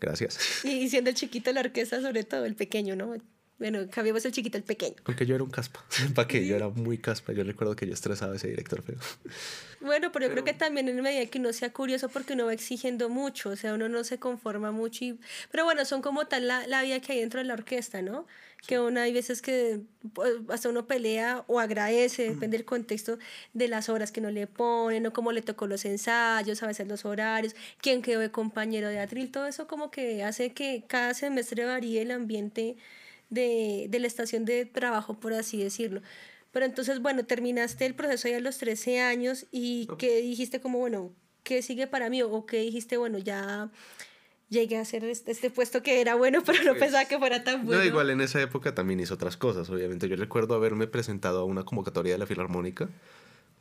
Gracias. 0.00 0.64
Y 0.64 0.88
siendo 0.88 1.10
el 1.10 1.16
chiquito 1.16 1.52
la 1.52 1.60
orquesta, 1.60 2.00
sobre 2.00 2.24
todo 2.24 2.44
el 2.44 2.54
pequeño, 2.54 2.96
¿no? 2.96 3.16
Bueno, 3.60 3.80
cambiamos 3.90 4.24
el 4.24 4.32
chiquito 4.32 4.56
el 4.56 4.64
pequeño. 4.64 4.96
Aunque 5.04 5.26
yo 5.26 5.34
era 5.34 5.44
un 5.44 5.50
caspa. 5.50 5.84
¿Para 6.14 6.26
qué? 6.26 6.46
Yo 6.46 6.56
era 6.56 6.70
muy 6.70 6.96
caspa. 6.96 7.34
Yo 7.34 7.44
recuerdo 7.44 7.76
que 7.76 7.86
yo 7.86 7.92
estresaba 7.92 8.32
a 8.32 8.36
ese 8.36 8.48
director 8.48 8.82
feo. 8.82 8.96
Bueno, 9.82 10.12
pero 10.12 10.26
yo 10.26 10.32
creo 10.32 10.44
que 10.44 10.52
también 10.52 10.90
en 10.90 11.00
medida 11.00 11.24
que 11.24 11.38
uno 11.38 11.54
sea 11.54 11.72
curioso 11.72 12.10
porque 12.10 12.34
uno 12.34 12.44
va 12.44 12.52
exigiendo 12.52 13.08
mucho, 13.08 13.48
o 13.48 13.56
sea, 13.56 13.72
uno 13.72 13.88
no 13.88 14.04
se 14.04 14.18
conforma 14.18 14.72
mucho. 14.72 15.06
Y... 15.06 15.18
Pero 15.50 15.64
bueno, 15.64 15.86
son 15.86 16.02
como 16.02 16.26
tal 16.26 16.48
la, 16.48 16.66
la 16.66 16.82
vida 16.82 17.00
que 17.00 17.14
hay 17.14 17.20
dentro 17.20 17.40
de 17.40 17.46
la 17.46 17.54
orquesta, 17.54 18.02
¿no? 18.02 18.26
Que 18.66 18.78
uno 18.78 19.00
hay 19.00 19.14
veces 19.14 19.40
que 19.40 19.80
pues, 20.12 20.34
hasta 20.50 20.68
uno 20.68 20.86
pelea 20.86 21.44
o 21.46 21.60
agradece, 21.60 22.28
depende 22.28 22.58
del 22.58 22.66
contexto 22.66 23.18
de 23.54 23.68
las 23.68 23.88
horas 23.88 24.12
que 24.12 24.20
no 24.20 24.30
le 24.30 24.46
ponen, 24.46 25.06
o 25.06 25.14
cómo 25.14 25.32
le 25.32 25.40
tocó 25.40 25.66
los 25.66 25.86
ensayos, 25.86 26.62
a 26.62 26.66
veces 26.66 26.86
los 26.86 27.06
horarios, 27.06 27.56
quién 27.80 28.02
quedó 28.02 28.20
de 28.20 28.30
compañero 28.30 28.88
de 28.88 28.98
atril, 28.98 29.32
todo 29.32 29.46
eso 29.46 29.66
como 29.66 29.90
que 29.90 30.22
hace 30.24 30.52
que 30.52 30.84
cada 30.88 31.14
semestre 31.14 31.64
varíe 31.64 32.02
el 32.02 32.10
ambiente 32.10 32.76
de, 33.30 33.86
de 33.88 33.98
la 33.98 34.06
estación 34.06 34.44
de 34.44 34.66
trabajo, 34.66 35.18
por 35.18 35.32
así 35.32 35.62
decirlo. 35.62 36.02
Pero 36.52 36.66
entonces, 36.66 37.00
bueno, 37.00 37.24
terminaste 37.24 37.86
el 37.86 37.94
proceso 37.94 38.28
ya 38.28 38.38
a 38.38 38.40
los 38.40 38.58
13 38.58 39.00
años 39.00 39.46
y 39.52 39.88
¿qué 39.98 40.20
dijiste 40.20 40.60
como, 40.60 40.78
bueno, 40.78 41.12
qué 41.44 41.62
sigue 41.62 41.86
para 41.86 42.10
mí? 42.10 42.22
¿O 42.22 42.44
qué 42.44 42.58
dijiste, 42.58 42.96
bueno, 42.96 43.18
ya 43.18 43.70
llegué 44.48 44.78
a 44.78 44.80
hacer 44.80 45.04
este, 45.04 45.30
este 45.30 45.50
puesto 45.50 45.82
que 45.82 46.00
era 46.00 46.16
bueno, 46.16 46.42
pero 46.46 46.58
no 46.64 46.70
pues, 46.72 46.80
pensaba 46.80 47.04
que 47.06 47.18
fuera 47.18 47.44
tan 47.44 47.64
bueno? 47.64 47.80
No, 47.80 47.86
igual 47.86 48.10
en 48.10 48.20
esa 48.20 48.42
época 48.42 48.74
también 48.74 48.98
hice 49.00 49.14
otras 49.14 49.36
cosas, 49.36 49.70
obviamente. 49.70 50.08
Yo 50.08 50.16
recuerdo 50.16 50.54
haberme 50.54 50.88
presentado 50.88 51.40
a 51.40 51.44
una 51.44 51.64
convocatoria 51.64 52.12
de 52.12 52.18
la 52.18 52.26
Filarmónica 52.26 52.88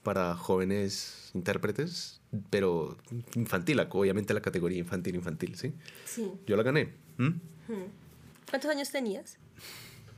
para 0.02 0.36
jóvenes 0.36 1.30
intérpretes, 1.36 2.22
pero 2.50 2.98
infantil, 3.36 3.80
obviamente 3.92 4.34
la 4.34 4.42
categoría 4.42 4.80
infantil, 4.80 5.16
infantil, 5.16 5.56
¿sí? 5.56 5.74
Sí. 6.06 6.32
Yo 6.48 6.58
la 6.58 6.64
gané. 6.64 6.90
¿Cuántos 8.50 8.72
años 8.72 8.90
tenías? 8.90 9.38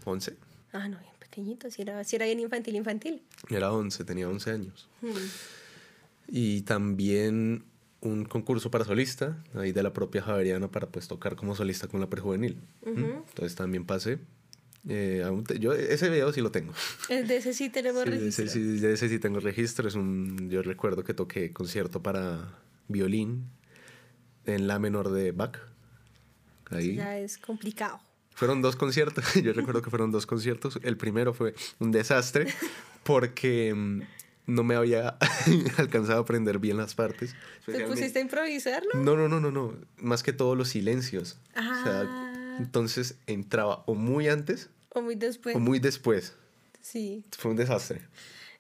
11. 0.05 0.35
Ah, 0.73 0.87
no, 0.87 0.97
bien 0.97 1.11
pequeñito, 1.19 1.69
si 1.69 1.81
era, 1.81 2.03
si 2.03 2.15
era 2.15 2.25
bien 2.25 2.39
infantil, 2.39 2.75
infantil. 2.75 3.21
Era 3.49 3.71
11, 3.71 4.03
tenía 4.05 4.27
11 4.27 4.51
años. 4.51 4.89
Hmm. 5.01 5.11
Y 6.27 6.61
también 6.61 7.65
un 8.01 8.25
concurso 8.25 8.71
para 8.71 8.85
solista, 8.85 9.43
ahí 9.53 9.71
de 9.71 9.83
la 9.83 9.93
propia 9.93 10.21
Javeriana, 10.21 10.69
para 10.69 10.87
pues 10.87 11.07
tocar 11.07 11.35
como 11.35 11.55
solista 11.55 11.87
con 11.87 11.99
la 11.99 12.09
prejuvenil. 12.09 12.57
Entonces 12.85 13.55
también 13.55 13.85
pasé. 13.85 14.19
Eh, 14.87 15.23
yo 15.59 15.73
ese 15.73 16.09
video 16.09 16.33
sí 16.33 16.41
lo 16.41 16.51
tengo. 16.51 16.73
De 17.07 17.37
ese 17.37 17.53
sí 17.53 17.69
tenemos 17.69 18.03
registro. 18.05 18.45
Ese, 18.45 18.53
sí, 18.53 18.79
de 18.79 18.93
ese 18.93 19.09
sí 19.09 19.19
tengo 19.19 19.39
registro. 19.39 19.87
Es 19.87 19.95
un, 19.95 20.49
yo 20.49 20.63
recuerdo 20.63 21.03
que 21.03 21.13
toqué 21.13 21.53
concierto 21.53 22.01
para 22.01 22.57
violín 22.87 23.45
en 24.45 24.67
la 24.67 24.79
menor 24.79 25.11
de 25.11 25.31
Bach. 25.31 25.57
Ahí. 26.71 26.95
Ya 26.95 27.17
es 27.17 27.37
complicado. 27.37 27.99
Fueron 28.35 28.61
dos 28.61 28.75
conciertos, 28.75 29.25
yo 29.43 29.53
recuerdo 29.53 29.81
que 29.81 29.89
fueron 29.89 30.11
dos 30.11 30.25
conciertos. 30.25 30.79
El 30.83 30.97
primero 30.97 31.33
fue 31.33 31.53
un 31.79 31.91
desastre 31.91 32.47
porque 33.03 33.73
mm, 33.73 34.01
no 34.47 34.63
me 34.63 34.75
había 34.75 35.17
alcanzado 35.77 36.19
a 36.19 36.21
aprender 36.21 36.59
bien 36.59 36.77
las 36.77 36.95
partes. 36.95 37.35
¿Te 37.65 37.85
pusiste 37.85 38.19
a 38.19 38.21
improvisarlo? 38.21 38.89
No, 38.95 39.15
no, 39.15 39.27
no, 39.27 39.39
no, 39.39 39.51
no. 39.51 39.75
Más 39.97 40.23
que 40.23 40.33
todos 40.33 40.57
los 40.57 40.69
silencios. 40.69 41.37
Ah. 41.55 42.55
entonces 42.59 43.15
entraba 43.27 43.83
o 43.85 43.95
muy 43.95 44.27
antes. 44.27 44.69
O 44.93 45.01
muy 45.01 45.15
después. 45.15 45.55
O 45.55 45.59
muy 45.59 45.79
después. 45.79 46.33
Sí. 46.81 47.23
Fue 47.37 47.51
un 47.51 47.57
desastre. 47.57 48.01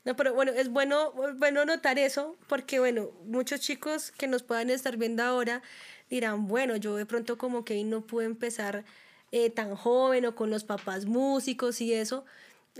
No, 0.03 0.15
pero 0.15 0.33
bueno, 0.33 0.51
es 0.51 0.69
bueno, 0.69 1.13
bueno 1.37 1.65
notar 1.65 1.99
eso 1.99 2.35
porque, 2.47 2.79
bueno, 2.79 3.11
muchos 3.25 3.59
chicos 3.59 4.11
que 4.11 4.27
nos 4.27 4.41
puedan 4.41 4.69
estar 4.69 4.97
viendo 4.97 5.23
ahora 5.23 5.61
dirán, 6.09 6.47
bueno, 6.47 6.75
yo 6.75 6.95
de 6.95 7.05
pronto 7.05 7.37
como 7.37 7.63
que 7.63 7.83
no 7.83 8.01
pude 8.01 8.25
empezar 8.25 8.83
eh, 9.31 9.49
tan 9.49 9.75
joven 9.75 10.25
o 10.25 10.35
con 10.35 10.49
los 10.49 10.63
papás 10.63 11.05
músicos 11.05 11.81
y 11.81 11.93
eso, 11.93 12.25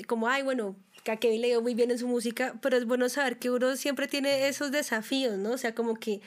como, 0.08 0.28
ay, 0.28 0.44
bueno, 0.44 0.76
que 1.04 1.12
a 1.12 1.18
Kevin 1.18 1.42
le 1.42 1.48
dio 1.48 1.62
muy 1.62 1.74
bien 1.74 1.92
en 1.92 1.98
su 1.98 2.08
música, 2.08 2.56
pero 2.62 2.78
es 2.78 2.86
bueno 2.86 3.10
saber 3.10 3.38
que 3.40 3.50
uno 3.50 3.76
siempre 3.76 4.08
tiene 4.08 4.48
esos 4.48 4.72
desafíos, 4.72 5.38
¿no? 5.38 5.52
O 5.52 5.58
sea, 5.58 5.74
como 5.74 5.96
que 5.96 6.22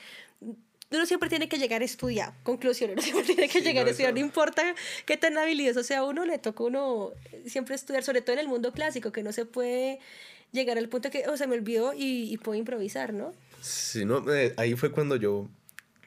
uno 0.91 1.07
siempre 1.07 1.29
tiene 1.29 1.49
que 1.49 1.59
llegar 1.59 1.83
a 1.83 1.85
estudiar, 1.85 2.35
conclusión, 2.43 2.91
uno 2.91 3.03
siempre 3.03 3.25
tiene 3.25 3.49
que 3.49 3.61
llegar 3.61 3.87
a 3.87 3.91
estudiar, 3.91 4.15
no 4.15 4.21
importa 4.21 4.75
qué 5.07 5.17
tan 5.17 5.37
habilidoso 5.39 5.83
sea 5.83 6.05
uno, 6.05 6.25
le 6.25 6.39
toca 6.39 6.65
uno 6.65 7.13
siempre 7.47 7.75
estudiar, 7.75 8.03
sobre 8.03 8.21
todo 8.21 8.35
en 8.35 8.41
el 8.41 8.49
mundo 8.49 8.73
clásico, 8.73 9.13
que 9.13 9.23
no 9.23 9.33
se 9.33 9.45
puede 9.47 9.99
llegar 10.53 10.79
al 10.79 10.89
punto 10.89 11.11
que, 11.11 11.27
o 11.29 11.33
oh, 11.33 11.37
se 11.37 11.47
me 11.47 11.55
olvidó 11.55 11.93
y, 11.95 12.33
y 12.33 12.37
puedo 12.39 12.59
improvisar, 12.59 13.13
¿no? 13.13 13.33
Sí, 13.61 14.05
no, 14.05 14.33
eh, 14.33 14.55
ahí 14.57 14.75
fue 14.75 14.91
cuando 14.93 15.17
yo 15.17 15.49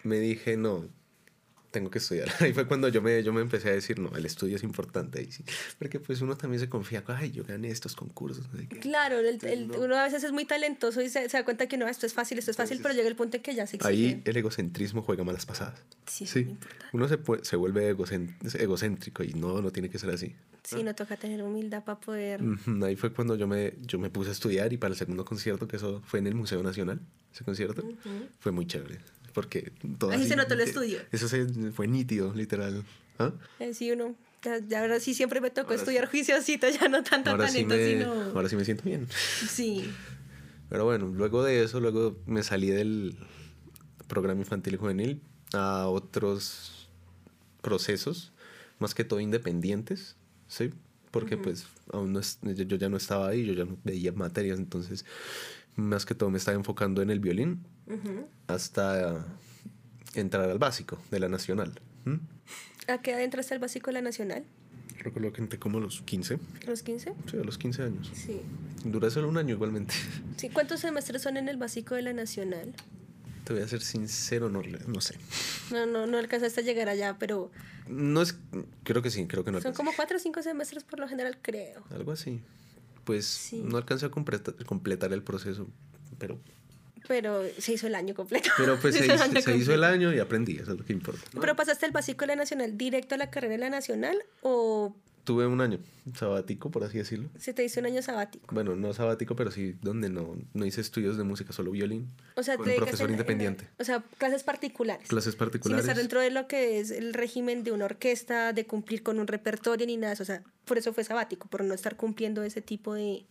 me 0.03 0.19
dije, 0.19 0.57
no, 0.57 0.87
tengo 1.77 1.91
que 1.91 1.99
estudiar. 1.99 2.27
Ahí 2.39 2.53
fue 2.53 2.65
cuando 2.65 2.87
yo 2.87 3.01
me, 3.01 3.21
yo 3.21 3.31
me 3.31 3.41
empecé 3.41 3.69
a 3.69 3.73
decir, 3.73 3.99
no, 3.99 4.15
el 4.15 4.25
estudio 4.25 4.55
es 4.55 4.63
importante. 4.63 5.21
Y 5.21 5.31
sí, 5.31 5.43
porque 5.77 5.99
pues 5.99 6.21
uno 6.21 6.35
también 6.35 6.59
se 6.59 6.69
confía, 6.69 7.03
ay, 7.07 7.31
yo 7.31 7.43
gané 7.43 7.69
estos 7.69 7.95
concursos. 7.95 8.45
Claro, 8.81 9.19
el, 9.19 9.71
uno 9.77 9.95
a 9.95 10.03
veces 10.03 10.23
es 10.23 10.31
muy 10.31 10.45
talentoso 10.45 11.01
y 11.01 11.09
se, 11.09 11.27
da 11.27 11.45
cuenta 11.45 11.67
que 11.67 11.77
no, 11.77 11.87
esto 11.87 12.07
es 12.07 12.13
fácil, 12.13 12.39
esto 12.39 12.51
es 12.51 12.57
fácil, 12.57 12.79
pero 12.81 12.95
llega 12.95 13.07
el 13.07 13.15
punto 13.15 13.37
en 13.37 13.43
que 13.43 13.53
ya 13.53 13.67
se 13.67 13.75
exige. 13.75 13.93
Ahí 13.93 14.21
el 14.25 14.37
egocentrismo 14.37 15.03
juega 15.03 15.23
malas 15.23 15.45
pasadas. 15.45 15.79
Sí, 16.07 16.25
sí. 16.25 16.57
Uno 16.93 17.07
se, 17.07 17.19
se 17.43 17.55
vuelve 17.55 17.89
egocéntrico 17.89 19.23
y 19.23 19.33
no, 19.33 19.61
no 19.61 19.71
tiene 19.71 19.89
que 19.89 19.99
ser 19.99 20.09
así. 20.09 20.35
Sí, 20.63 20.83
no 20.83 20.95
toca 20.95 21.15
tener 21.15 21.41
humildad 21.43 21.83
para 21.85 21.99
poder... 21.99 22.41
Ahí 22.83 22.97
fue 22.97 23.13
cuando 23.13 23.35
yo 23.35 23.47
me, 23.47 23.75
yo 23.85 23.99
me 23.99 24.09
puse 24.09 24.29
a 24.29 24.33
estudiar 24.33 24.73
y 24.73 24.77
para 24.77 24.91
el 24.93 24.97
segundo 24.97 25.23
concierto, 25.23 25.67
que 25.67 25.77
eso 25.77 26.01
fue 26.05 26.19
en 26.19 26.27
el 26.27 26.35
Museo 26.35 26.61
Nacional, 26.61 26.99
ese 27.31 27.45
concierto, 27.45 27.83
fue 28.39 28.51
muy 28.51 28.65
chévere 28.65 28.99
porque 29.37 29.71
todo 29.99 30.09
Ahí 30.09 30.27
se 30.27 30.35
notó 30.35 30.55
el 30.55 30.61
estudio. 30.61 30.97
Eso 31.11 31.27
fue 31.71 31.87
nítido, 31.87 32.33
literal. 32.33 32.83
¿Ah? 33.19 33.33
Eh, 33.59 33.75
sí, 33.75 33.91
uno. 33.91 34.15
Ya, 34.67 34.81
ahora 34.81 34.99
sí 34.99 35.13
siempre 35.13 35.41
me 35.41 35.51
tocó 35.51 35.75
estudiar 35.75 36.09
juiciosito, 36.09 36.67
ya 36.81 36.87
no 36.87 37.03
tanto 37.03 37.29
ahora 37.29 37.45
talento, 37.45 37.75
sí 37.75 37.81
me, 37.81 37.99
sino... 37.99 38.13
Ahora 38.33 38.49
sí 38.49 38.55
me 38.55 38.65
siento 38.65 38.81
bien. 38.85 39.07
Sí. 39.47 39.91
Pero 40.69 40.85
bueno, 40.85 41.13
luego 41.13 41.43
de 41.43 41.63
eso, 41.63 41.79
luego 41.79 42.17
me 42.25 42.41
salí 42.41 42.71
del 42.71 43.15
programa 44.07 44.41
infantil 44.41 44.73
y 44.73 44.77
juvenil 44.77 45.21
a 45.53 45.85
otros 45.85 46.89
procesos, 47.61 48.33
más 48.79 48.95
que 48.95 49.03
todo 49.03 49.19
independientes, 49.19 50.15
¿sí? 50.47 50.73
Porque 51.11 51.37
pues 51.37 51.67
aún 51.93 52.11
no 52.11 52.21
yo 52.21 52.75
ya 52.77 52.89
no 52.89 52.97
estaba 52.97 53.27
ahí, 53.27 53.45
yo 53.45 53.53
ya 53.53 53.65
no 53.65 53.77
veía 53.83 54.13
materias, 54.13 54.57
entonces 54.57 55.05
más 55.75 56.07
que 56.07 56.15
todo 56.15 56.31
me 56.31 56.39
estaba 56.39 56.57
enfocando 56.57 57.03
en 57.03 57.11
el 57.11 57.19
violín 57.19 57.63
hasta 58.47 59.25
entrar 60.13 60.49
al 60.49 60.59
básico 60.59 60.97
de 61.11 61.19
la 61.19 61.29
nacional. 61.29 61.79
¿A 62.87 63.01
qué 63.01 63.11
edad 63.11 63.21
entraste 63.21 63.53
al 63.53 63.59
básico 63.59 63.87
de 63.87 63.93
la 63.93 64.01
nacional? 64.01 64.45
Recuerdo 64.99 65.31
que 65.31 65.41
entré 65.41 65.59
como 65.59 65.77
a 65.77 65.81
los 65.81 66.01
15. 66.01 66.39
¿A 66.65 66.69
los 66.69 66.83
15? 66.83 67.13
Sí, 67.29 67.37
a 67.37 67.43
los 67.43 67.57
15 67.57 67.83
años. 67.83 68.11
Sí. 68.13 68.41
Dura 68.83 69.09
solo 69.09 69.29
un 69.29 69.37
año 69.37 69.53
igualmente. 69.55 69.93
Sí, 70.37 70.49
¿cuántos 70.49 70.79
semestres 70.81 71.21
son 71.21 71.37
en 71.37 71.49
el 71.49 71.57
básico 71.57 71.95
de 71.95 72.01
la 72.01 72.13
nacional? 72.13 72.73
Te 73.43 73.53
voy 73.53 73.61
a 73.61 73.67
ser 73.67 73.81
sincero, 73.81 74.49
no, 74.49 74.61
no 74.61 75.01
sé. 75.01 75.15
No, 75.71 75.85
no, 75.85 76.05
no 76.07 76.17
alcanzaste 76.17 76.61
a 76.61 76.63
llegar 76.63 76.89
allá, 76.89 77.17
pero... 77.17 77.51
No 77.87 78.21
es... 78.21 78.37
Creo 78.83 79.01
que 79.01 79.09
sí, 79.09 79.25
creo 79.27 79.43
que 79.43 79.51
no. 79.51 79.61
Son 79.61 79.73
como 79.73 79.91
cuatro 79.95 80.17
o 80.17 80.19
cinco 80.19 80.41
semestres 80.41 80.83
por 80.83 80.99
lo 80.99 81.07
general, 81.07 81.37
creo. 81.41 81.83
Algo 81.91 82.11
así. 82.11 82.41
Pues 83.05 83.51
no 83.53 83.77
alcancé 83.77 84.07
a 84.07 84.09
completar 84.09 85.13
el 85.13 85.23
proceso, 85.23 85.67
pero 86.17 86.39
pero 87.07 87.43
se 87.57 87.73
hizo 87.73 87.87
el 87.87 87.95
año 87.95 88.13
completo. 88.13 88.49
Pero 88.57 88.79
pues 88.79 88.95
se, 88.97 89.05
hizo, 89.55 89.73
el 89.73 89.83
año 89.83 90.13
y 90.13 90.19
aprendí, 90.19 90.57
eso 90.57 90.73
es 90.73 90.77
lo 90.79 90.85
que 90.85 90.93
importa. 90.93 91.21
¿Pero 91.39 91.55
pasaste 91.55 91.85
el 91.85 91.91
básico 91.91 92.21
de 92.21 92.27
la 92.27 92.35
Nacional 92.35 92.77
directo 92.77 93.15
a 93.15 93.17
la 93.17 93.29
carrera 93.29 93.53
de 93.53 93.59
la 93.59 93.69
Nacional 93.69 94.17
o...? 94.41 94.95
Tuve 95.23 95.45
un 95.45 95.59
año 95.59 95.79
sabático, 96.17 96.71
por 96.71 96.85
así 96.85 96.99
decirlo. 96.99 97.29
¿Se 97.37 97.53
te 97.53 97.61
hizo 97.61 97.81
un 97.81 97.85
año 97.85 98.01
sabático? 98.01 98.47
Bueno, 98.55 98.77
no 98.77 98.93
sabático, 98.93 99.35
pero 99.35 99.51
sí 99.51 99.75
donde 99.81 100.09
no, 100.09 100.37
no 100.53 100.65
hice 100.65 100.79
estudios 100.79 101.17
de 101.17 101.25
música, 101.25 101.51
solo 101.51 101.71
violín. 101.71 102.09
O 102.37 102.43
sea, 102.43 102.55
con 102.55 102.69
un 102.69 102.75
profesor 102.77 103.11
independiente. 103.11 103.67
o 103.77 103.83
sea, 103.83 104.01
clases 104.17 104.43
particulares. 104.43 105.09
Clases 105.09 105.35
particulares. 105.35 105.83
Sin 105.83 105.89
estar 105.89 106.01
dentro 106.01 106.21
de 106.21 106.31
lo 106.31 106.47
que 106.47 106.79
es 106.79 106.91
el 106.91 107.13
régimen 107.13 107.65
de 107.65 107.73
una 107.73 107.83
orquesta, 107.83 108.53
de 108.53 108.65
cumplir 108.65 109.03
con 109.03 109.19
un 109.19 109.27
repertorio 109.27 109.85
ni 109.85 109.97
nada. 109.97 110.15
O 110.17 110.23
sea, 110.23 110.43
por 110.63 110.77
eso 110.77 110.93
fue 110.93 111.03
sabático, 111.03 111.49
por 111.49 111.61
no 111.61 111.73
estar 111.73 111.97
cumpliendo 111.97 112.41
ese 112.43 112.61
tipo 112.61 112.93
de, 112.93 113.25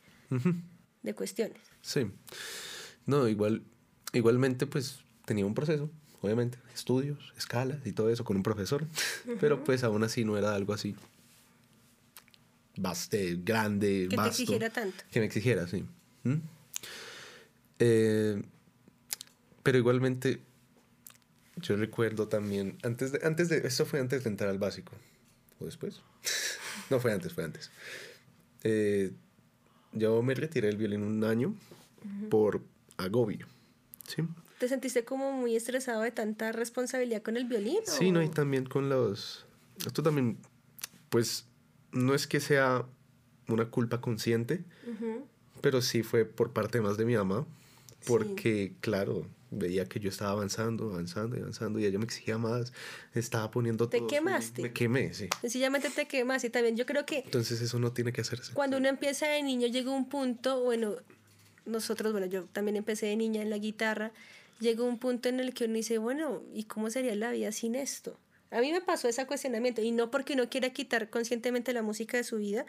de 1.02 1.14
cuestiones. 1.14 1.62
Sí. 1.80 2.11
No, 3.06 3.28
igual, 3.28 3.62
igualmente 4.12 4.66
pues 4.66 5.00
tenía 5.25 5.46
un 5.46 5.54
proceso, 5.54 5.90
obviamente, 6.20 6.58
estudios, 6.75 7.32
escalas 7.36 7.86
y 7.86 7.92
todo 7.92 8.10
eso 8.10 8.25
con 8.25 8.36
un 8.36 8.42
profesor, 8.42 8.86
pero 9.40 9.64
pues 9.64 9.84
aún 9.84 10.04
así 10.04 10.25
no 10.25 10.36
era 10.36 10.54
algo 10.54 10.72
así 10.75 10.94
baste, 12.76 13.38
grande, 13.42 14.06
que 14.08 14.16
vasto. 14.16 14.36
Que 14.36 14.42
exigiera 14.42 14.70
tanto. 14.70 15.04
Que 15.10 15.20
me 15.20 15.26
exigiera, 15.26 15.66
sí. 15.66 15.84
¿Mm? 16.25 16.34
Eh, 17.78 18.42
pero 19.62 19.78
igualmente, 19.78 20.40
yo 21.56 21.76
recuerdo 21.76 22.28
también, 22.28 22.78
antes 22.82 23.12
de, 23.12 23.20
antes 23.25 23.48
de, 23.48 23.66
esto 23.66 23.86
fue 23.86 24.00
antes 24.00 24.25
de 24.25 24.30
entrar 24.30 24.50
al 24.50 24.58
básico, 24.58 24.92
o 25.58 25.64
después, 25.64 26.00
no 26.90 27.00
fue 27.00 27.12
antes, 27.12 27.32
fue 27.32 27.44
antes. 27.44 27.70
Eh, 28.62 29.12
yo 29.92 30.22
me 30.22 30.34
retiré 30.34 30.68
del 30.68 30.76
violín 30.76 31.02
un 31.02 31.25
año 31.25 31.54
por 32.30 32.62
agobio. 32.96 33.46
¿sí? 34.06 34.22
¿Te 34.58 34.68
sentiste 34.68 35.04
como 35.04 35.32
muy 35.32 35.54
estresado 35.54 36.02
de 36.02 36.10
tanta 36.10 36.52
responsabilidad 36.52 37.22
con 37.22 37.36
el 37.36 37.44
violín? 37.44 37.80
Sí, 37.84 38.10
no, 38.10 38.22
y 38.22 38.28
también 38.28 38.64
con 38.64 38.88
los... 38.88 39.44
Esto 39.84 40.02
también, 40.02 40.38
pues, 41.10 41.46
no 41.92 42.14
es 42.14 42.26
que 42.26 42.40
sea 42.40 42.86
una 43.48 43.66
culpa 43.70 44.00
consciente, 44.00 44.64
pero 45.60 45.82
sí 45.82 46.02
fue 46.02 46.24
por 46.24 46.52
parte 46.52 46.80
más 46.80 46.96
de 46.96 47.04
mi 47.04 47.16
mamá, 47.16 47.46
porque, 48.06 48.72
claro, 48.80 49.26
veía 49.50 49.84
que 49.86 50.00
yo 50.00 50.08
estaba 50.08 50.30
avanzando, 50.30 50.90
avanzando 50.90 51.36
y 51.36 51.40
avanzando, 51.40 51.78
y 51.78 51.84
ella 51.84 51.98
me 51.98 52.06
exigía 52.06 52.38
más, 52.38 52.72
estaba 53.14 53.50
poniendo 53.50 53.88
todo. 53.88 54.00
¿Te 54.00 54.06
quemaste? 54.06 54.62
Me 54.62 54.72
quemé, 54.72 55.12
sí. 55.12 55.28
Sencillamente 55.42 55.90
te 55.90 56.08
quemas 56.08 56.44
y 56.44 56.50
también 56.50 56.76
yo 56.76 56.86
creo 56.86 57.04
que... 57.04 57.18
Entonces 57.18 57.60
eso 57.60 57.78
no 57.78 57.92
tiene 57.92 58.12
que 58.12 58.22
hacerse. 58.22 58.54
Cuando 58.54 58.78
uno 58.78 58.88
empieza 58.88 59.28
de 59.28 59.42
niño 59.42 59.66
llega 59.66 59.90
un 59.90 60.08
punto, 60.08 60.62
bueno, 60.62 60.96
nosotros, 61.66 62.12
bueno, 62.12 62.26
yo 62.26 62.44
también 62.44 62.76
empecé 62.76 63.06
de 63.06 63.16
niña 63.16 63.42
en 63.42 63.50
la 63.50 63.58
guitarra, 63.58 64.12
llegó 64.61 64.85
un 64.85 64.99
punto 64.99 65.28
en 65.28 65.40
el 65.40 65.52
que 65.52 65.64
uno 65.64 65.75
dice, 65.75 65.99
bueno, 65.99 66.42
¿y 66.54 66.64
cómo 66.64 66.90
sería 66.90 67.14
la 67.14 67.30
vida 67.30 67.52
sin 67.52 67.75
esto? 67.75 68.18
A 68.50 68.61
mí 68.61 68.73
me 68.73 68.80
pasó 68.80 69.08
ese 69.08 69.26
cuestionamiento, 69.26 69.82
y 69.82 69.90
no 69.90 70.11
porque 70.11 70.35
uno 70.35 70.49
quiera 70.49 70.70
quitar 70.70 71.11
conscientemente 71.11 71.73
la 71.73 71.82
música 71.82 72.16
de 72.16 72.25
su 72.25 72.37
vida, 72.38 72.64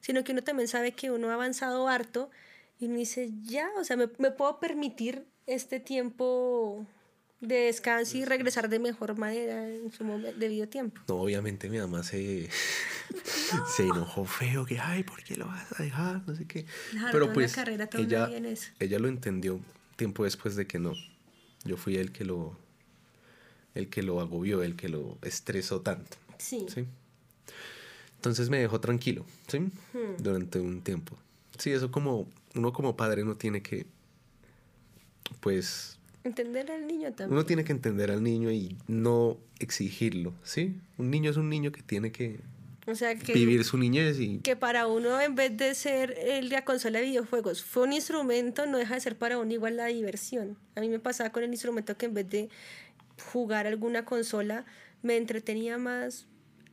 sino 0.00 0.24
que 0.24 0.32
uno 0.32 0.42
también 0.42 0.68
sabe 0.68 0.92
que 0.92 1.10
uno 1.10 1.30
ha 1.30 1.34
avanzado 1.34 1.88
harto 1.88 2.30
y 2.78 2.86
uno 2.86 2.96
dice, 2.96 3.30
ya, 3.42 3.70
o 3.78 3.84
sea, 3.84 3.96
me, 3.96 4.08
me 4.18 4.30
puedo 4.30 4.60
permitir 4.60 5.24
este 5.46 5.80
tiempo 5.80 6.86
de 7.42 7.56
descanso 7.56 8.16
y 8.16 8.24
regresar 8.24 8.68
de 8.68 8.78
mejor 8.78 9.18
manera 9.18 9.68
en 9.68 9.90
su 9.90 10.04
debido 10.38 10.68
tiempo. 10.68 11.00
No, 11.08 11.16
obviamente 11.16 11.68
mi 11.68 11.78
mamá 11.78 12.04
se, 12.04 12.48
se 13.76 13.82
enojó 13.82 14.24
feo, 14.24 14.64
que, 14.64 14.78
ay, 14.78 15.02
¿por 15.02 15.22
qué 15.24 15.36
lo 15.36 15.46
vas 15.46 15.78
a 15.78 15.82
dejar? 15.82 16.22
No 16.26 16.36
sé 16.36 16.46
qué. 16.46 16.66
Pero 17.10 17.32
pues 17.32 17.54
ella, 17.98 18.30
ella 18.78 18.98
lo 18.98 19.08
entendió 19.08 19.60
tiempo 19.96 20.24
después 20.24 20.54
de 20.54 20.66
que 20.66 20.78
no. 20.78 20.92
Yo 21.64 21.76
fui 21.76 21.96
el 21.96 22.12
que 22.12 22.24
lo, 22.24 22.56
el 23.74 23.88
que 23.88 24.02
lo 24.02 24.20
agobió, 24.20 24.62
el 24.62 24.76
que 24.76 24.88
lo 24.88 25.18
estresó 25.22 25.80
tanto. 25.80 26.16
Sí. 26.38 26.66
Entonces 28.16 28.50
me 28.50 28.58
dejó 28.58 28.80
tranquilo, 28.80 29.26
¿sí? 29.48 29.68
Durante 30.18 30.60
un 30.60 30.80
tiempo. 30.82 31.16
Sí, 31.58 31.70
eso 31.72 31.90
como, 31.90 32.28
uno 32.54 32.72
como 32.72 32.96
padre 32.96 33.24
no 33.24 33.36
tiene 33.36 33.62
que, 33.62 33.86
pues, 35.40 35.98
Entender 36.24 36.70
al 36.70 36.86
niño 36.86 37.12
también. 37.12 37.32
Uno 37.32 37.44
tiene 37.44 37.64
que 37.64 37.72
entender 37.72 38.10
al 38.10 38.22
niño 38.22 38.50
y 38.50 38.76
no 38.86 39.38
exigirlo, 39.58 40.32
¿sí? 40.44 40.76
Un 40.98 41.10
niño 41.10 41.30
es 41.30 41.36
un 41.36 41.48
niño 41.48 41.72
que 41.72 41.82
tiene 41.82 42.12
que, 42.12 42.40
vivir 43.34 43.64
su 43.64 43.78
niñez 43.78 44.18
y... 44.20 44.38
Que 44.38 44.56
para 44.56 44.86
uno, 44.86 45.20
en 45.20 45.34
vez 45.34 45.56
de 45.56 45.74
ser 45.74 46.16
el 46.18 46.48
la 46.48 46.64
consola 46.64 47.00
de 47.00 47.06
videojuegos, 47.06 47.62
fue 47.62 47.84
un 47.84 47.92
instrumento, 47.92 48.66
no 48.66 48.78
deja 48.78 48.94
de 48.94 49.00
ser 49.00 49.16
para 49.16 49.38
uno 49.38 49.52
igual 49.52 49.76
la 49.76 49.86
diversión. 49.86 50.56
A 50.76 50.80
mí 50.80 50.88
me 50.88 50.98
pasaba 50.98 51.30
con 51.30 51.42
el 51.42 51.50
instrumento 51.50 51.96
que 51.96 52.06
en 52.06 52.14
vez 52.14 52.28
de 52.28 52.48
jugar 53.32 53.66
alguna 53.66 54.04
consola, 54.04 54.64
me 55.02 55.16
entretenía 55.16 55.78
más 55.78 56.26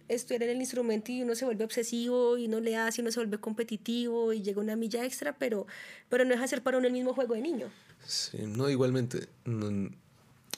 estudiar 0.10 0.44
en 0.44 0.50
el 0.50 0.58
instrumento 0.58 1.12
y 1.12 1.22
uno 1.22 1.36
se 1.36 1.46
vuelve 1.46 1.64
obsesivo 1.64 2.38
y 2.38 2.48
no 2.48 2.60
le 2.60 2.76
hace 2.76 3.02
y 3.02 3.04
uno 3.04 3.12
se 3.12 3.20
vuelve 3.20 3.38
competitivo 3.38 4.34
y 4.34 4.42
llega 4.42 4.62
una 4.62 4.76
milla 4.76 5.06
extra, 5.06 5.38
pero, 5.38 5.68
pero 6.10 6.26
no 6.26 6.40
de 6.40 6.48
ser 6.48 6.62
para 6.62 6.78
uno 6.78 6.88
el 6.88 6.94
mismo 6.94 7.14
juego 7.14 7.36
de 7.36 7.42
niño. 7.42 7.68
Sí, 8.06 8.40
no, 8.46 8.70
igualmente. 8.70 9.28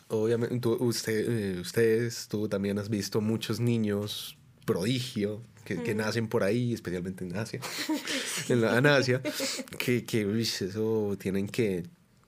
obviamente, 0.08 0.68
usted, 0.68 1.30
eh, 1.30 1.60
ustedes, 1.60 2.28
tú 2.28 2.48
también 2.48 2.80
has 2.80 2.90
visto 2.90 3.22
muchos 3.22 3.60
niños 3.60 4.38
prodigio 4.66 5.42
que, 5.66 5.82
que 5.84 5.94
nacen 5.94 6.28
por 6.28 6.44
ahí, 6.44 6.74
especialmente 6.74 7.26
en 7.26 7.36
Asia, 7.36 7.60
en 8.50 8.62
la 8.62 8.96
Asia, 8.96 9.22
que, 9.78 10.06
que 10.06 10.42
eso 10.42 11.16
tienen 11.20 11.48
que 11.48 11.84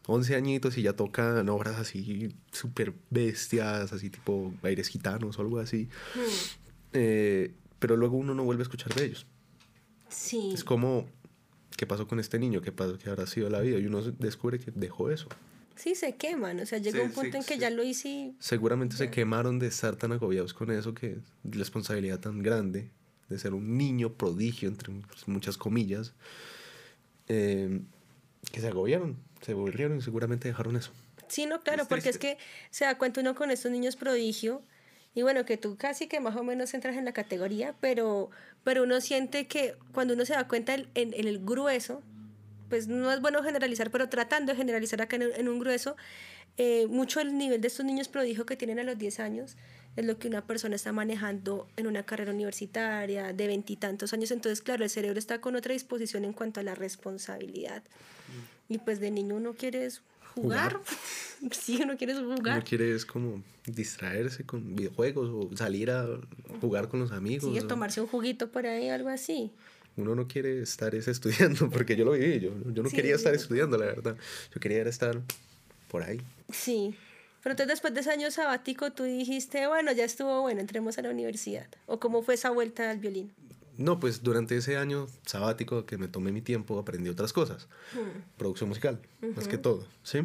11 0.07 0.35
añitos 0.35 0.77
y 0.77 0.81
ya 0.81 0.93
tocan 0.93 1.47
obras 1.49 1.77
así 1.79 2.35
súper 2.51 2.93
bestias, 3.09 3.93
así 3.93 4.09
tipo 4.09 4.53
aires 4.63 4.89
gitanos 4.89 5.37
o 5.37 5.41
algo 5.41 5.59
así. 5.59 5.87
Eh, 6.93 7.53
pero 7.79 7.97
luego 7.97 8.17
uno 8.17 8.33
no 8.33 8.43
vuelve 8.43 8.61
a 8.61 8.63
escuchar 8.63 8.93
de 8.93 9.05
ellos. 9.05 9.25
Sí. 10.09 10.51
Es 10.53 10.63
como, 10.63 11.07
¿qué 11.75 11.85
pasó 11.85 12.07
con 12.07 12.19
este 12.19 12.39
niño? 12.39 12.61
¿Qué 12.61 12.71
pasó? 12.71 12.97
¿Qué 12.97 13.09
habrá 13.09 13.27
sido 13.27 13.49
la 13.49 13.59
vida? 13.59 13.77
Y 13.79 13.85
uno 13.85 14.01
descubre 14.01 14.59
que 14.59 14.71
dejó 14.71 15.09
eso. 15.09 15.27
Sí, 15.75 15.95
se 15.95 16.15
queman, 16.15 16.59
o 16.59 16.65
sea, 16.65 16.77
llega 16.77 17.01
un 17.01 17.11
punto 17.11 17.35
en 17.35 17.43
que 17.43 17.57
ya 17.57 17.71
lo 17.71 17.83
hice 17.83 18.07
y... 18.07 18.35
Seguramente 18.39 18.95
se 18.95 19.09
quemaron 19.09 19.57
de 19.57 19.67
estar 19.67 19.95
tan 19.95 20.11
agobiados 20.11 20.53
con 20.53 20.69
eso, 20.69 20.93
que 20.93 21.17
responsabilidad 21.43 22.19
tan 22.19 22.43
grande, 22.43 22.91
de 23.27 23.39
ser 23.39 23.55
un 23.55 23.75
niño 23.75 24.13
prodigio, 24.13 24.69
entre 24.69 24.93
muchas 25.25 25.57
comillas, 25.57 26.13
eh, 27.27 27.81
que 28.51 28.61
se 28.61 28.67
agobiaron, 28.67 29.17
se 29.41 29.53
aburrieron 29.53 29.97
y 29.97 30.01
seguramente 30.01 30.47
dejaron 30.47 30.75
eso. 30.75 30.91
Sí, 31.27 31.47
no, 31.47 31.61
claro, 31.61 31.85
porque 31.87 32.09
es 32.09 32.19
que 32.19 32.37
se 32.69 32.85
da 32.85 32.99
cuenta 32.99 33.21
uno 33.21 33.33
con 33.33 33.49
estos 33.49 33.71
niños 33.71 33.95
prodigio, 33.95 34.61
y 35.15 35.21
bueno, 35.21 35.45
que 35.45 35.57
tú 35.57 35.75
casi 35.77 36.07
que 36.07 36.19
más 36.19 36.35
o 36.35 36.43
menos 36.43 36.73
entras 36.73 36.95
en 36.95 37.05
la 37.05 37.13
categoría, 37.13 37.75
pero, 37.79 38.29
pero 38.63 38.83
uno 38.83 38.99
siente 39.01 39.47
que 39.47 39.75
cuando 39.93 40.13
uno 40.13 40.25
se 40.25 40.33
da 40.33 40.47
cuenta 40.47 40.73
en, 40.73 40.87
en, 40.95 41.13
el 41.27 41.39
grueso, 41.39 42.01
pues 42.69 42.87
no 42.87 43.11
es 43.11 43.21
bueno 43.21 43.43
generalizar, 43.43 43.91
pero 43.91 44.09
tratando 44.09 44.51
de 44.51 44.57
generalizar 44.57 45.01
acá 45.01 45.17
en, 45.17 45.47
un 45.47 45.59
grueso, 45.59 45.95
eh, 46.57 46.87
mucho 46.87 47.19
el 47.19 47.37
nivel 47.37 47.61
de 47.61 47.67
estos 47.67 47.85
niños 47.85 48.07
prodigio 48.07 48.45
que 48.45 48.55
tienen 48.55 48.79
a 48.79 48.83
los 48.83 48.97
10 48.97 49.19
años 49.19 49.57
es 49.95 50.05
lo 50.05 50.17
que 50.17 50.27
una 50.27 50.45
persona 50.45 50.75
está 50.75 50.91
manejando 50.91 51.67
en 51.77 51.85
una 51.87 52.03
carrera 52.03 52.31
universitaria 52.31 53.31
de 53.31 53.47
veintitantos 53.47 54.11
años. 54.13 54.31
Entonces, 54.31 54.61
claro, 54.61 54.83
el 54.83 54.89
cerebro 54.89 55.19
está 55.19 55.39
con 55.39 55.55
otra 55.55 55.73
disposición 55.73 56.25
en 56.25 56.33
cuanto 56.33 56.59
a 56.59 56.63
la 56.63 56.73
responsabilidad. 56.73 57.83
Y 58.69 58.79
pues 58.79 58.99
de 58.99 59.11
niño 59.11 59.35
uno 59.35 59.53
quiere 59.53 59.87
jugar. 60.33 60.79
sí, 61.51 61.79
uno 61.83 61.97
quiere 61.97 62.13
jugar. 62.15 62.57
Uno 62.57 62.63
quiere 62.63 62.95
es 62.95 63.05
como 63.05 63.43
distraerse 63.65 64.45
con 64.45 64.75
videojuegos 64.75 65.29
o 65.29 65.55
salir 65.55 65.91
a 65.91 66.07
jugar 66.61 66.89
con 66.89 66.99
los 66.99 67.11
amigos. 67.11 67.53
Sí, 67.53 67.67
tomarse 67.67 68.01
un 68.01 68.07
juguito 68.07 68.51
por 68.51 68.65
ahí, 68.65 68.89
algo 68.89 69.09
así. 69.09 69.51
Uno 69.95 70.15
no 70.15 70.27
quiere 70.27 70.61
estar 70.61 70.95
estudiando, 70.95 71.69
porque 71.71 71.95
yo 71.95 72.05
lo 72.05 72.13
viví, 72.13 72.39
yo, 72.39 72.51
yo 72.71 72.83
no 72.83 72.89
quería 72.89 73.15
estar 73.15 73.33
estudiando, 73.33 73.77
la 73.77 73.85
verdad. 73.85 74.17
Yo 74.53 74.59
quería 74.59 74.81
estar 74.83 75.21
por 75.87 76.03
ahí. 76.03 76.19
Sí. 76.51 76.95
Pero 77.43 77.53
entonces 77.53 77.73
después 77.73 77.93
de 77.93 77.99
ese 77.99 78.09
año 78.09 78.31
sabático 78.31 78.91
tú 78.93 79.03
dijiste, 79.03 79.67
bueno, 79.67 79.91
ya 79.91 80.05
estuvo 80.05 80.41
bueno, 80.41 80.61
entremos 80.61 80.97
a 80.97 81.01
la 81.01 81.09
universidad. 81.09 81.67
¿O 81.87 81.99
cómo 81.99 82.23
fue 82.23 82.35
esa 82.35 82.49
vuelta 82.49 82.89
al 82.89 82.99
violín? 82.99 83.33
No, 83.77 83.99
pues 83.99 84.23
durante 84.23 84.55
ese 84.55 84.77
año 84.77 85.07
sabático 85.25 85.85
que 85.85 85.97
me 85.97 86.07
tomé 86.07 86.31
mi 86.31 86.41
tiempo 86.41 86.79
aprendí 86.79 87.09
otras 87.09 87.33
cosas. 87.33 87.67
Hmm. 87.93 88.21
Producción 88.37 88.69
musical, 88.69 89.01
más 89.35 89.47
que 89.47 89.57
todo, 89.57 89.87
¿sí? 90.03 90.19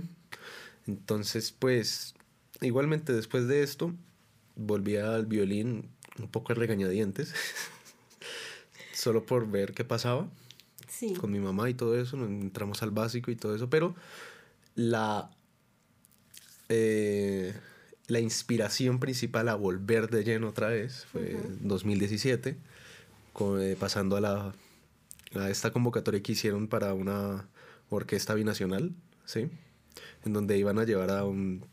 Entonces, 0.87 1.53
pues, 1.53 2.15
igualmente 2.61 3.13
después 3.13 3.49
de 3.49 3.63
esto, 3.63 3.95
volví 4.57 4.97
al 4.97 5.27
violín 5.27 5.89
un 6.19 6.29
poco 6.29 6.53
regañadientes, 6.55 7.33
solo 8.93 9.25
por 9.25 9.51
ver 9.51 9.73
qué 9.73 9.85
pasaba 9.85 10.29
sí. 10.89 11.15
con 11.15 11.31
mi 11.31 11.41
mamá 11.41 11.71
y 11.71 11.75
todo 11.75 11.99
eso, 11.99 12.17
entramos 12.17 12.83
al 12.83 12.91
básico 12.91 13.31
y 13.31 13.37
todo 13.37 13.55
eso, 13.55 13.71
pero 13.71 13.95
la, 14.75 15.31
eh, 16.69 17.55
la 18.09 18.21
inspiración 18.21 18.99
principal 18.99 19.49
a 19.49 19.55
volver 19.55 20.11
de 20.11 20.25
lleno 20.25 20.49
otra 20.49 20.69
vez 20.69 21.07
fue 21.07 21.33
en 21.33 21.69
2017 21.69 22.57
eh, 23.61 23.77
pasando 23.79 24.17
a, 24.17 24.21
la, 24.21 24.55
a 25.35 25.51
esta 25.51 25.71
convocatoria 25.71 26.23
que 26.23 26.33
hicieron 26.33 26.69
para 26.69 26.95
una 26.95 27.49
orquesta 27.91 28.35
binacional, 28.35 28.95
¿sí? 29.25 29.49
En 30.25 30.33
donde 30.33 30.59
iban 30.59 30.79
a 30.79 30.85
llevar 30.85 31.11
a 31.11 31.25
un... 31.25 31.65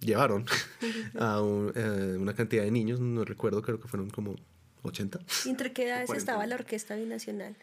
Llevaron 0.00 0.46
a 1.18 1.40
eh, 1.74 2.16
una 2.18 2.34
cantidad 2.34 2.64
de 2.64 2.70
niños, 2.70 3.00
no 3.00 3.24
recuerdo, 3.24 3.60
creo 3.62 3.78
que 3.80 3.88
fueron 3.88 4.08
como 4.08 4.36
80. 4.82 5.20
¿Entre 5.46 5.72
qué 5.72 5.88
edades 5.88 6.10
estaba 6.10 6.46
la 6.46 6.54
orquesta 6.54 6.96
binacional? 6.96 7.54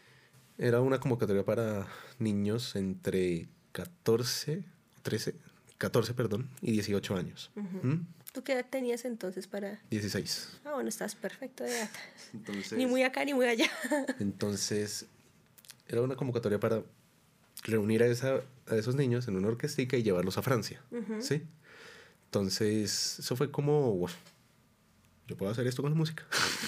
Era 0.60 0.82
una 0.82 1.00
convocatoria 1.00 1.44
para 1.44 1.88
niños 2.20 2.76
entre 2.76 3.48
14, 3.72 4.64
13, 5.02 5.36
14, 5.78 6.14
perdón, 6.14 6.50
y 6.62 6.72
18 6.74 7.16
años. 7.16 7.52
¿Tú 8.38 8.44
qué 8.44 8.54
edad 8.54 8.68
tenías 8.70 9.04
entonces 9.04 9.48
para...? 9.48 9.80
16. 9.90 10.60
Ah, 10.64 10.74
bueno, 10.76 10.90
estás 10.90 11.16
perfecto 11.16 11.64
de 11.64 11.72
edad. 11.72 11.90
ni 12.78 12.86
muy 12.86 13.02
acá 13.02 13.26
ni 13.26 13.34
muy 13.34 13.48
allá. 13.48 13.66
entonces, 14.20 15.08
era 15.88 16.04
una 16.04 16.16
convocatoria 16.16 16.60
para 16.60 16.84
reunir 17.64 18.04
a, 18.04 18.06
esa, 18.06 18.42
a 18.68 18.76
esos 18.76 18.94
niños 18.94 19.28
en 19.28 19.38
una 19.38 19.48
orquestica 19.48 19.98
y 19.98 20.04
llevarlos 20.04 20.38
a 20.38 20.44
Francia, 20.44 20.84
¿sí? 21.20 21.42
Entonces, 22.26 23.18
eso 23.18 23.36
fue 23.36 23.50
como, 23.50 24.06
yo 25.26 25.36
puedo 25.36 25.52
hacer 25.52 25.66
esto 25.66 25.82
con 25.82 25.90
la 25.90 25.98
música. 25.98 26.24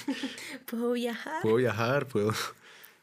puedo 0.65 0.93
viajar. 0.93 1.43
Puedo 1.43 1.57
viajar, 1.57 2.07
puedo 2.07 2.33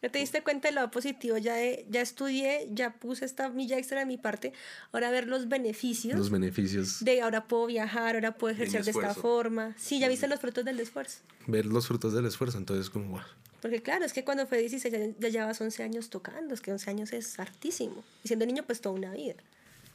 ¿Ya 0.06 0.12
te 0.12 0.20
diste 0.20 0.40
cuenta 0.44 0.68
de 0.68 0.74
lo 0.76 0.88
positivo? 0.88 1.36
Ya, 1.36 1.56
ya 1.90 2.00
estudié, 2.00 2.68
ya 2.70 2.94
puse 2.94 3.24
esta 3.24 3.48
milla 3.48 3.76
extra 3.76 3.98
de 3.98 4.06
mi 4.06 4.16
parte. 4.16 4.52
Ahora 4.92 5.10
ver 5.10 5.26
los 5.26 5.48
beneficios. 5.48 6.16
Los 6.16 6.30
beneficios. 6.30 7.04
De 7.04 7.22
ahora 7.22 7.48
puedo 7.48 7.66
viajar, 7.66 8.14
ahora 8.14 8.38
puedo 8.38 8.54
ejercer 8.54 8.84
de 8.84 8.92
esta 8.92 9.14
forma. 9.14 9.74
Sí, 9.76 9.98
ya 9.98 10.08
viste 10.08 10.28
los 10.28 10.38
frutos 10.38 10.64
del 10.64 10.78
esfuerzo. 10.78 11.22
Ver 11.48 11.66
los 11.66 11.88
frutos 11.88 12.12
del 12.12 12.24
esfuerzo, 12.24 12.56
entonces 12.56 12.88
como, 12.88 13.08
wow. 13.08 13.20
Porque 13.60 13.82
claro, 13.82 14.04
es 14.04 14.12
que 14.12 14.22
cuando 14.22 14.46
fue 14.46 14.58
16 14.58 14.94
ya, 14.94 15.00
ya 15.18 15.28
llevas 15.28 15.60
11 15.60 15.82
años 15.82 16.08
tocando, 16.08 16.54
es 16.54 16.60
que 16.60 16.70
11 16.70 16.88
años 16.88 17.12
es 17.12 17.40
hartísimo. 17.40 18.04
Y 18.22 18.28
siendo 18.28 18.46
niño, 18.46 18.62
pues 18.64 18.80
toda 18.80 18.94
una 18.94 19.12
vida. 19.12 19.34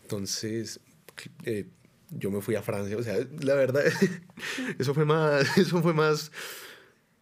Entonces, 0.02 0.82
eh, 1.46 1.68
yo 2.10 2.32
me 2.32 2.42
fui 2.42 2.56
a 2.56 2.62
Francia, 2.62 2.98
o 2.98 3.04
sea, 3.04 3.16
la 3.40 3.56
verdad, 3.56 3.84
eso 4.78 4.94
fue 4.94 5.06
más, 5.06 5.48
eso 5.58 5.82
fue 5.82 5.94
más 5.94 6.34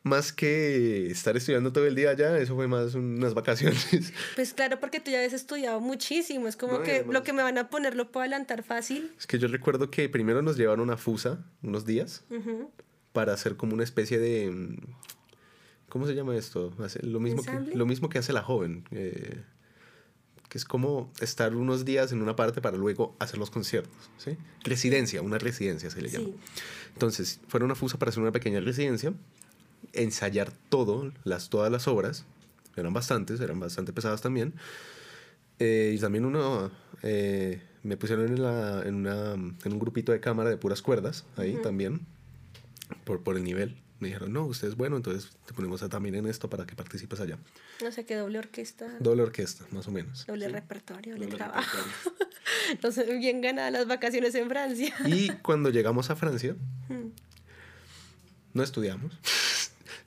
más 0.04 0.32
que 0.32 1.08
estar 1.12 1.36
estudiando 1.36 1.74
todo 1.74 1.86
el 1.86 1.96
día 1.96 2.12
allá, 2.12 2.38
eso 2.38 2.56
fue 2.56 2.68
más 2.68 2.96
unas 2.96 3.34
vacaciones. 3.34 4.14
Pues 4.36 4.54
claro, 4.54 4.80
porque 4.80 5.00
tú 5.00 5.12
ya 5.12 5.18
habías 5.18 5.34
estudiado 5.34 5.80
muchísimo, 5.82 6.48
es 6.48 6.56
como 6.56 6.82
que 6.82 7.06
lo 7.10 7.24
que 7.24 7.34
me 7.34 7.44
van 7.44 7.58
a 7.58 7.70
poner 7.70 7.96
lo 7.96 8.12
puedo 8.12 8.22
adelantar 8.22 8.64
fácil. 8.64 9.12
Es 9.18 9.28
que 9.28 9.38
yo 9.38 9.48
recuerdo 9.48 9.92
que 9.92 10.08
primero 10.08 10.42
nos 10.42 10.58
llevaron 10.58 10.90
a 10.90 10.98
Fusa 10.98 11.46
unos 11.62 11.86
días 11.86 12.24
para 13.12 13.34
hacer 13.34 13.58
como 13.58 13.74
una 13.74 13.84
especie 13.84 14.20
de... 14.20 14.78
¿Cómo 15.90 16.06
se 16.06 16.14
llama 16.14 16.38
esto? 16.38 16.72
Lo 17.02 17.20
mismo, 17.20 17.44
que, 17.44 17.76
lo 17.76 17.86
mismo 17.86 18.10
que 18.10 18.20
hace 18.20 18.32
la 18.32 18.44
joven. 18.44 18.86
Eh, 18.92 19.42
que 20.48 20.58
es 20.58 20.66
como 20.66 21.12
estar 21.20 21.56
unos 21.56 21.84
días 21.84 22.12
en 22.12 22.22
una 22.22 22.36
parte 22.36 22.62
para 22.62 22.78
luego 22.78 23.16
hacer 23.20 23.38
los 23.38 23.52
conciertos, 23.52 24.10
¿sí? 24.18 24.38
Residencia, 24.64 25.22
una 25.22 25.38
residencia 25.38 25.90
se 25.90 26.02
le 26.02 26.10
llama. 26.10 26.30
Entonces, 26.94 27.40
fueron 27.48 27.72
a 27.72 27.76
Fusa 27.76 28.00
para 28.00 28.10
hacer 28.10 28.22
una 28.22 28.32
pequeña 28.32 28.60
residencia 28.60 29.14
ensayar 29.94 30.52
todo, 30.70 31.12
las, 31.24 31.50
todas 31.50 31.72
las 31.72 31.88
obras, 31.88 32.26
eran 32.76 32.94
bastantes, 32.94 33.40
eran 33.40 33.60
bastante 33.60 33.94
pesadas 33.94 34.22
también. 34.22 34.54
Eh, 35.60 35.94
y 35.96 36.00
también 36.00 36.26
uno, 36.26 36.72
eh, 37.04 37.62
me 37.84 37.98
pusieron 37.98 38.28
en, 38.28 38.42
la, 38.42 38.82
en, 38.86 38.96
una, 38.96 39.34
en, 39.34 39.74
un 39.74 39.80
grupito 39.80 40.12
de 40.12 40.20
cámara 40.20 40.50
de 40.50 40.58
puras 40.58 40.82
cuerdas, 40.82 41.26
ahí 41.36 41.58
también, 41.62 42.02
por, 43.04 43.24
por 43.24 43.36
el 43.36 43.44
nivel. 43.44 43.78
Me 44.00 44.08
dijeron, 44.08 44.32
no, 44.32 44.46
usted 44.46 44.70
es 44.70 44.76
bueno, 44.78 44.96
entonces 44.96 45.30
te 45.46 45.54
ponemos 45.54 45.82
también 45.90 46.16
en 46.16 46.26
esto 46.26 46.50
para 46.50 46.66
que 46.66 46.74
participes 46.74 47.20
allá. 47.20 47.38
No 47.84 47.92
sé 47.92 48.06
qué 48.06 48.16
doble 48.16 48.40
orquesta. 48.40 48.88
Doble 49.02 49.24
orquesta, 49.24 49.66
más 49.72 49.90
o 49.90 49.92
menos. 49.92 50.26
Doble 50.26 50.48
repertorio, 50.48 51.16
doble, 51.16 51.28
trabajo. 51.28 51.78
no 52.84 52.92
sé, 52.94 53.04
bien 53.18 53.42
ganadas 53.42 53.74
las 53.74 53.88
vacaciones 53.88 54.34
en 54.36 54.48
Francia. 54.48 54.96
y 55.06 55.28
cuando 55.42 55.70
llegamos 55.70 56.10
a 56.10 56.16
Francia, 56.16 56.56
no 58.54 58.64
estudiamos. 58.64 59.20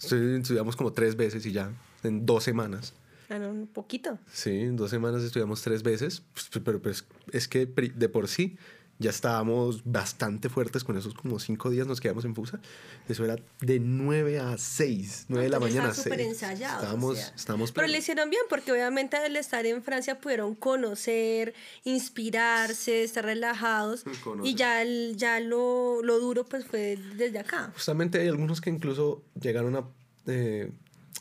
Estudiamos 0.03 0.77
como 0.77 0.93
tres 0.93 1.17
veces 1.17 1.47
y 1.47 1.53
ya, 1.53 1.73
en 2.03 2.27
dos 2.27 2.45
semanas. 2.45 2.95
Ah, 3.29 3.37
un 3.37 3.67
poquito. 3.67 4.19
Sí, 4.31 4.51
en 4.51 4.77
dos 4.77 4.91
semanas 4.91 5.23
estudiamos 5.23 5.63
tres 5.63 5.83
veces, 5.83 6.23
pues, 6.35 6.51
pero 6.65 6.83
pues, 6.83 7.05
es 7.33 7.49
que 7.49 7.67
de 7.67 8.09
por 8.09 8.29
sí 8.29 8.59
ya 9.03 9.11
estábamos 9.11 9.83
bastante 9.85 10.49
fuertes 10.49 10.85
con 10.85 10.97
esos 10.97 11.13
como 11.15 11.39
cinco 11.39 11.69
días 11.71 11.87
nos 11.87 12.01
quedamos 12.01 12.25
en 12.25 12.35
Fusa. 12.35 12.61
Eso 13.09 13.25
era 13.25 13.37
de 13.61 13.81
9 13.81 14.39
a 14.39 14.57
6, 14.57 15.27
9 15.29 15.45
de 15.45 15.51
la 15.51 15.61
mañana 15.61 15.89
a 15.89 15.95
6. 15.95 16.43
Estábamos, 16.43 17.19
estábamos 17.37 17.73
Pero 17.73 17.87
le 17.89 17.99
hicieron 17.99 18.31
bien 18.31 18.43
porque 18.49 18.73
obviamente 18.73 19.17
al 19.17 19.37
estar 19.37 19.67
en 19.67 19.83
Francia 19.83 20.21
pudieron 20.21 20.55
conocer, 20.55 21.55
inspirarse, 21.85 23.03
estar 23.03 23.25
relajados 23.25 24.05
y 24.43 24.55
ya, 24.55 24.83
ya 25.15 25.41
lo, 25.41 26.03
lo, 26.03 26.19
duro 26.21 26.45
pues 26.45 26.65
fue 26.65 26.99
desde 27.17 27.39
acá. 27.39 27.71
Justamente 27.75 28.21
hay 28.21 28.29
algunos 28.29 28.61
que 28.61 28.71
incluso 28.71 29.23
llegaron 29.41 29.77
a 29.77 29.85
eh, 30.27 30.71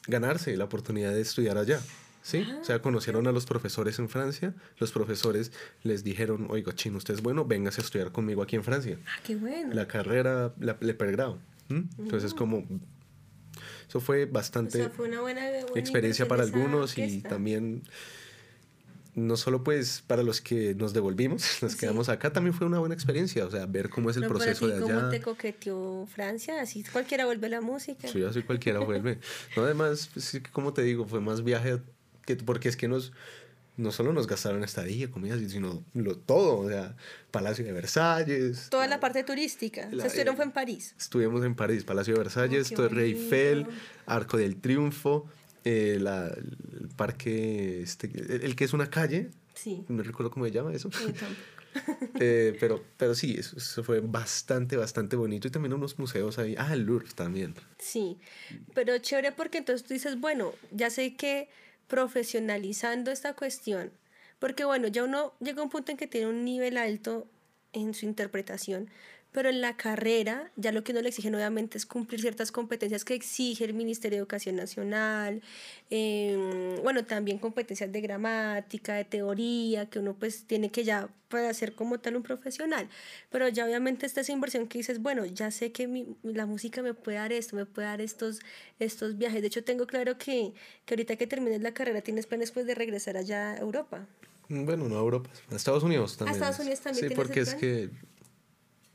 ganarse 0.07 0.55
la 0.55 0.65
oportunidad 0.65 1.11
de 1.11 1.21
estudiar 1.21 1.57
allá. 1.57 1.81
¿Sí? 2.21 2.47
o 2.59 2.63
sea, 2.63 2.81
conocieron 2.81 3.27
a 3.27 3.31
los 3.31 3.45
profesores 3.45 3.99
en 3.99 4.09
Francia, 4.09 4.53
los 4.77 4.91
profesores 4.91 5.51
les 5.83 6.03
dijeron, 6.03 6.47
oiga, 6.49 6.73
chino, 6.73 6.97
usted 6.97 7.15
es 7.15 7.21
bueno, 7.21 7.45
véngase 7.45 7.81
a 7.81 7.83
estudiar 7.83 8.11
conmigo 8.11 8.41
aquí 8.41 8.55
en 8.55 8.63
Francia. 8.63 8.97
Ah, 9.07 9.19
qué 9.23 9.35
bueno. 9.35 9.73
La 9.73 9.87
carrera, 9.87 10.53
la, 10.59 10.77
el 10.79 10.95
pregrado. 10.95 11.39
Entonces, 11.69 12.33
como, 12.33 12.67
eso 13.87 13.99
fue 13.99 14.25
bastante 14.25 14.89
fue 14.89 15.07
una 15.07 15.21
buena, 15.21 15.49
experiencia 15.75 16.27
para 16.27 16.43
algunos 16.43 16.97
y 16.97 17.21
también 17.21 17.83
no 19.15 19.35
solo 19.35 19.63
pues 19.63 20.03
para 20.05 20.23
los 20.23 20.41
que 20.41 20.73
nos 20.75 20.93
devolvimos, 20.93 21.43
nos 21.61 21.75
quedamos 21.75 22.09
acá, 22.09 22.31
también 22.31 22.53
fue 22.53 22.67
una 22.67 22.79
buena 22.79 22.95
experiencia, 22.95 23.45
o 23.45 23.51
sea, 23.51 23.65
ver 23.65 23.89
cómo 23.89 24.09
es 24.09 24.17
el 24.17 24.27
proceso 24.27 24.67
de 24.67 24.75
allá. 24.75 24.95
¿Cómo 24.95 25.09
te 25.09 25.21
coqueteó 25.21 26.07
Francia? 26.07 26.61
Así 26.61 26.83
cualquiera 26.83 27.25
vuelve 27.25 27.49
la 27.49 27.61
música. 27.61 28.07
Sí, 28.07 28.23
así 28.23 28.43
cualquiera 28.43 28.79
vuelve. 28.79 29.19
no, 29.57 29.63
además, 29.63 30.09
pues, 30.13 30.41
como 30.51 30.73
te 30.73 30.83
digo, 30.83 31.05
fue 31.05 31.19
más 31.19 31.43
viaje 31.43 31.81
que, 32.37 32.43
porque 32.43 32.69
es 32.69 32.77
que 32.77 32.87
nos, 32.87 33.13
no 33.77 33.91
solo 33.91 34.13
nos 34.13 34.27
gastaron 34.27 34.63
estadía, 34.63 35.09
comida, 35.09 35.37
sino 35.47 35.83
lo, 35.93 36.17
todo, 36.17 36.59
o 36.59 36.69
sea, 36.69 36.95
Palacio 37.31 37.65
de 37.65 37.71
Versalles. 37.71 38.67
Toda 38.69 38.87
la 38.87 38.99
parte 38.99 39.23
turística. 39.23 39.89
La, 39.91 40.05
estuvieron 40.05 40.35
fue 40.35 40.45
en 40.45 40.51
París. 40.51 40.95
Estuvimos 40.97 41.43
en 41.45 41.55
París, 41.55 41.83
Palacio 41.83 42.13
de 42.13 42.19
Versalles, 42.19 42.71
oh, 42.71 42.75
Torre 42.75 43.05
Eiffel, 43.05 43.67
Arco 44.05 44.37
del 44.37 44.57
Triunfo, 44.57 45.27
eh, 45.63 45.97
la, 45.99 46.27
el 46.27 46.89
parque, 46.95 47.81
este, 47.81 48.07
el, 48.45 48.55
que 48.55 48.63
es 48.63 48.73
una 48.73 48.89
calle. 48.89 49.31
Sí. 49.53 49.83
No 49.87 50.03
recuerdo 50.03 50.31
cómo 50.31 50.45
se 50.45 50.51
llama 50.51 50.73
eso. 50.73 50.89
eh, 52.19 52.57
pero, 52.59 52.83
pero 52.97 53.15
sí, 53.15 53.35
eso, 53.37 53.57
eso, 53.57 53.83
fue 53.83 54.01
bastante, 54.01 54.75
bastante 54.75 55.15
bonito. 55.15 55.47
Y 55.47 55.51
también 55.51 55.73
unos 55.73 55.97
museos 55.97 56.37
ahí. 56.39 56.55
Ah, 56.57 56.73
el 56.73 56.81
Louvre 56.81 57.07
también. 57.15 57.55
Sí, 57.79 58.17
pero 58.73 58.97
chévere 58.97 59.31
porque 59.31 59.59
entonces 59.59 59.87
tú 59.87 59.93
dices, 59.93 60.19
bueno, 60.19 60.53
ya 60.71 60.89
sé 60.89 61.15
que 61.15 61.49
profesionalizando 61.87 63.11
esta 63.11 63.33
cuestión, 63.33 63.91
porque 64.39 64.65
bueno, 64.65 64.87
ya 64.87 65.03
uno 65.03 65.33
llega 65.39 65.61
a 65.61 65.63
un 65.63 65.69
punto 65.69 65.91
en 65.91 65.97
que 65.97 66.07
tiene 66.07 66.27
un 66.27 66.43
nivel 66.43 66.77
alto 66.77 67.27
en 67.73 67.93
su 67.93 68.05
interpretación, 68.05 68.89
pero 69.31 69.49
en 69.49 69.61
la 69.61 69.77
carrera 69.77 70.51
ya 70.55 70.71
lo 70.71 70.83
que 70.83 70.91
uno 70.91 71.01
le 71.01 71.09
exige 71.09 71.29
obviamente 71.29 71.77
es 71.77 71.85
cumplir 71.85 72.21
ciertas 72.21 72.51
competencias 72.51 73.05
que 73.05 73.13
exige 73.13 73.63
el 73.63 73.73
Ministerio 73.73 74.17
de 74.17 74.19
Educación 74.19 74.55
Nacional, 74.55 75.41
em, 75.89 76.81
bueno, 76.83 77.05
también 77.05 77.37
competencias 77.37 77.91
de 77.91 78.01
gramática, 78.01 78.95
de 78.95 79.05
teoría, 79.05 79.89
que 79.89 79.99
uno 79.99 80.13
pues 80.13 80.45
tiene 80.45 80.69
que 80.69 80.83
ya 80.83 81.09
para 81.29 81.53
ser 81.53 81.73
como 81.75 81.99
tal 81.99 82.17
un 82.17 82.23
profesional, 82.23 82.89
pero 83.29 83.47
ya 83.47 83.65
obviamente 83.65 84.05
está 84.05 84.21
esa 84.21 84.33
inversión 84.33 84.67
que 84.67 84.79
dices, 84.79 85.01
bueno, 85.01 85.25
ya 85.25 85.49
sé 85.49 85.71
que 85.71 85.87
mi, 85.87 86.17
la 86.23 86.45
música 86.45 86.81
me 86.81 86.93
puede 86.93 87.17
dar 87.17 87.31
esto, 87.31 87.55
me 87.55 87.65
puede 87.65 87.87
dar 87.87 88.01
estos, 88.01 88.39
estos 88.79 89.17
viajes, 89.17 89.41
de 89.41 89.47
hecho 89.47 89.63
tengo 89.63 89.87
claro 89.87 90.17
que, 90.17 90.53
que 90.85 90.93
ahorita 90.93 91.15
que 91.15 91.27
termines 91.27 91.61
la 91.61 91.73
carrera 91.73 92.01
tienes 92.01 92.27
planes 92.27 92.51
pues 92.51 92.65
de 92.65 92.75
regresar 92.75 93.15
allá 93.15 93.53
a 93.53 93.57
Europa. 93.57 94.05
Bueno, 94.49 94.89
no 94.89 94.97
a 94.97 94.99
Europa, 94.99 95.29
a 95.49 95.55
Estados 95.55 95.83
Unidos 95.83 96.17
también. 96.17 96.33
A 96.33 96.37
Estados 96.37 96.59
Unidos 96.59 96.81
también. 96.81 97.09
Sí, 97.09 97.15
porque 97.15 97.39
es 97.39 97.55
que 97.55 97.89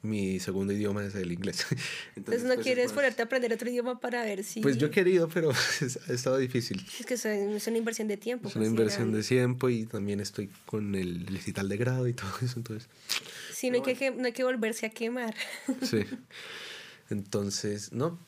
mi 0.06 0.40
segundo 0.40 0.72
idioma 0.72 1.04
es 1.04 1.14
el 1.14 1.32
inglés. 1.32 1.66
Entonces, 2.16 2.44
¿no 2.44 2.54
pues, 2.54 2.64
quieres 2.64 2.92
ponerte 2.92 3.22
a 3.22 3.24
aprender 3.26 3.52
otro 3.52 3.68
idioma 3.68 4.00
para 4.00 4.22
ver 4.24 4.44
si...? 4.44 4.60
Pues 4.60 4.78
yo 4.78 4.86
he 4.86 4.90
querido, 4.90 5.28
pero 5.28 5.50
ha 6.08 6.12
estado 6.12 6.38
difícil. 6.38 6.84
Es 6.98 7.06
que 7.06 7.14
es 7.14 7.66
una 7.66 7.78
inversión 7.78 8.08
de 8.08 8.16
tiempo. 8.16 8.48
Es 8.48 8.56
una 8.56 8.66
inversión 8.66 9.12
de 9.12 9.22
tiempo 9.22 9.68
y 9.68 9.86
también 9.86 10.20
estoy 10.20 10.50
con 10.64 10.94
el 10.94 11.26
recital 11.26 11.68
de 11.68 11.76
grado 11.76 12.08
y 12.08 12.14
todo 12.14 12.30
eso, 12.42 12.58
entonces... 12.58 12.88
Sí, 13.52 13.70
no 13.70 13.76
hay, 13.76 13.94
que, 13.94 14.10
no 14.10 14.26
hay 14.26 14.32
que 14.32 14.44
volverse 14.44 14.86
a 14.86 14.90
quemar. 14.90 15.34
Sí. 15.82 16.04
Entonces, 17.08 17.92
no, 17.92 18.18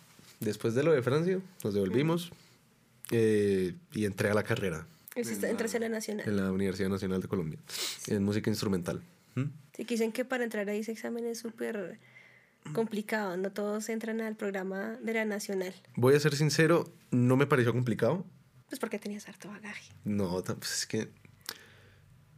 después 0.41 0.75
de 0.75 0.83
lo 0.83 0.93
de 0.93 1.03
Francia, 1.03 1.41
nos 1.62 1.75
devolvimos 1.75 2.31
eh, 3.11 3.75
y 3.93 4.05
entré 4.05 4.31
a 4.31 4.35
la 4.35 4.43
carrera. 4.43 4.87
Entras 5.14 5.75
en 5.75 5.81
la 5.83 5.88
Nacional. 5.88 6.29
En 6.29 6.37
la 6.37 6.53
Universidad 6.53 6.88
Nacional 6.88 7.21
de 7.21 7.29
Colombia, 7.29 7.59
en 8.07 8.23
música 8.23 8.51
instrumental. 8.51 9.03
Sí, 9.77 9.85
dicen 9.85 10.12
que 10.12 10.24
para 10.24 10.44
entrar 10.44 10.68
a 10.68 10.72
ese 10.74 10.92
examen 10.92 11.24
es 11.27 11.38
súper 11.38 11.98
complicado, 12.72 13.37
no 13.37 13.51
todos 13.51 13.88
entran 13.88 14.20
al 14.20 14.37
programa 14.37 14.96
de 15.03 15.14
la 15.14 15.24
nacional. 15.24 15.74
Voy 15.96 16.14
a 16.14 16.20
ser 16.20 16.35
sincero, 16.35 16.92
no 17.11 17.37
me 17.37 17.46
pareció 17.46 17.72
complicado. 17.72 18.27
Pues 18.68 18.79
porque 18.79 18.98
tenías 18.98 19.29
harto 19.29 19.48
bagaje. 19.48 19.92
No, 20.05 20.42
pues 20.42 20.79
es 20.79 20.87
que 20.87 21.09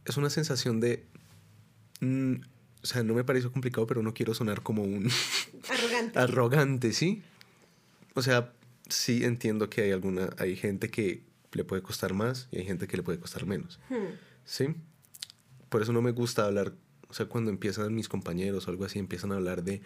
es 0.05 0.17
una 0.17 0.29
sensación 0.29 0.79
de... 0.79 1.05
Mm, 1.99 2.35
o 2.83 2.85
sea, 2.85 3.03
no 3.03 3.13
me 3.13 3.23
pareció 3.23 3.51
complicado, 3.51 3.85
pero 3.85 4.01
no 4.01 4.13
quiero 4.13 4.33
sonar 4.33 4.61
como 4.63 4.83
un... 4.83 5.09
Arrogante. 5.69 6.19
Arrogante, 6.19 6.93
¿sí? 6.93 7.21
O 8.13 8.21
sea, 8.21 8.53
sí 8.89 9.23
entiendo 9.23 9.69
que 9.69 9.81
hay 9.81 9.91
alguna... 9.91 10.29
Hay 10.37 10.55
gente 10.55 10.89
que 10.89 11.23
le 11.51 11.63
puede 11.63 11.81
costar 11.81 12.13
más 12.13 12.47
y 12.51 12.59
hay 12.59 12.65
gente 12.65 12.87
que 12.87 12.97
le 12.97 13.03
puede 13.03 13.19
costar 13.19 13.45
menos. 13.45 13.79
Hmm. 13.89 14.15
¿Sí? 14.45 14.67
Por 15.69 15.81
eso 15.81 15.93
no 15.93 16.01
me 16.01 16.11
gusta 16.11 16.45
hablar 16.45 16.73
o 17.11 17.13
sea, 17.13 17.25
cuando 17.25 17.51
empiezan 17.51 17.93
mis 17.93 18.07
compañeros 18.07 18.67
o 18.67 18.71
algo 18.71 18.85
así, 18.85 18.97
empiezan 18.97 19.33
a 19.33 19.35
hablar 19.35 19.63
de, 19.65 19.81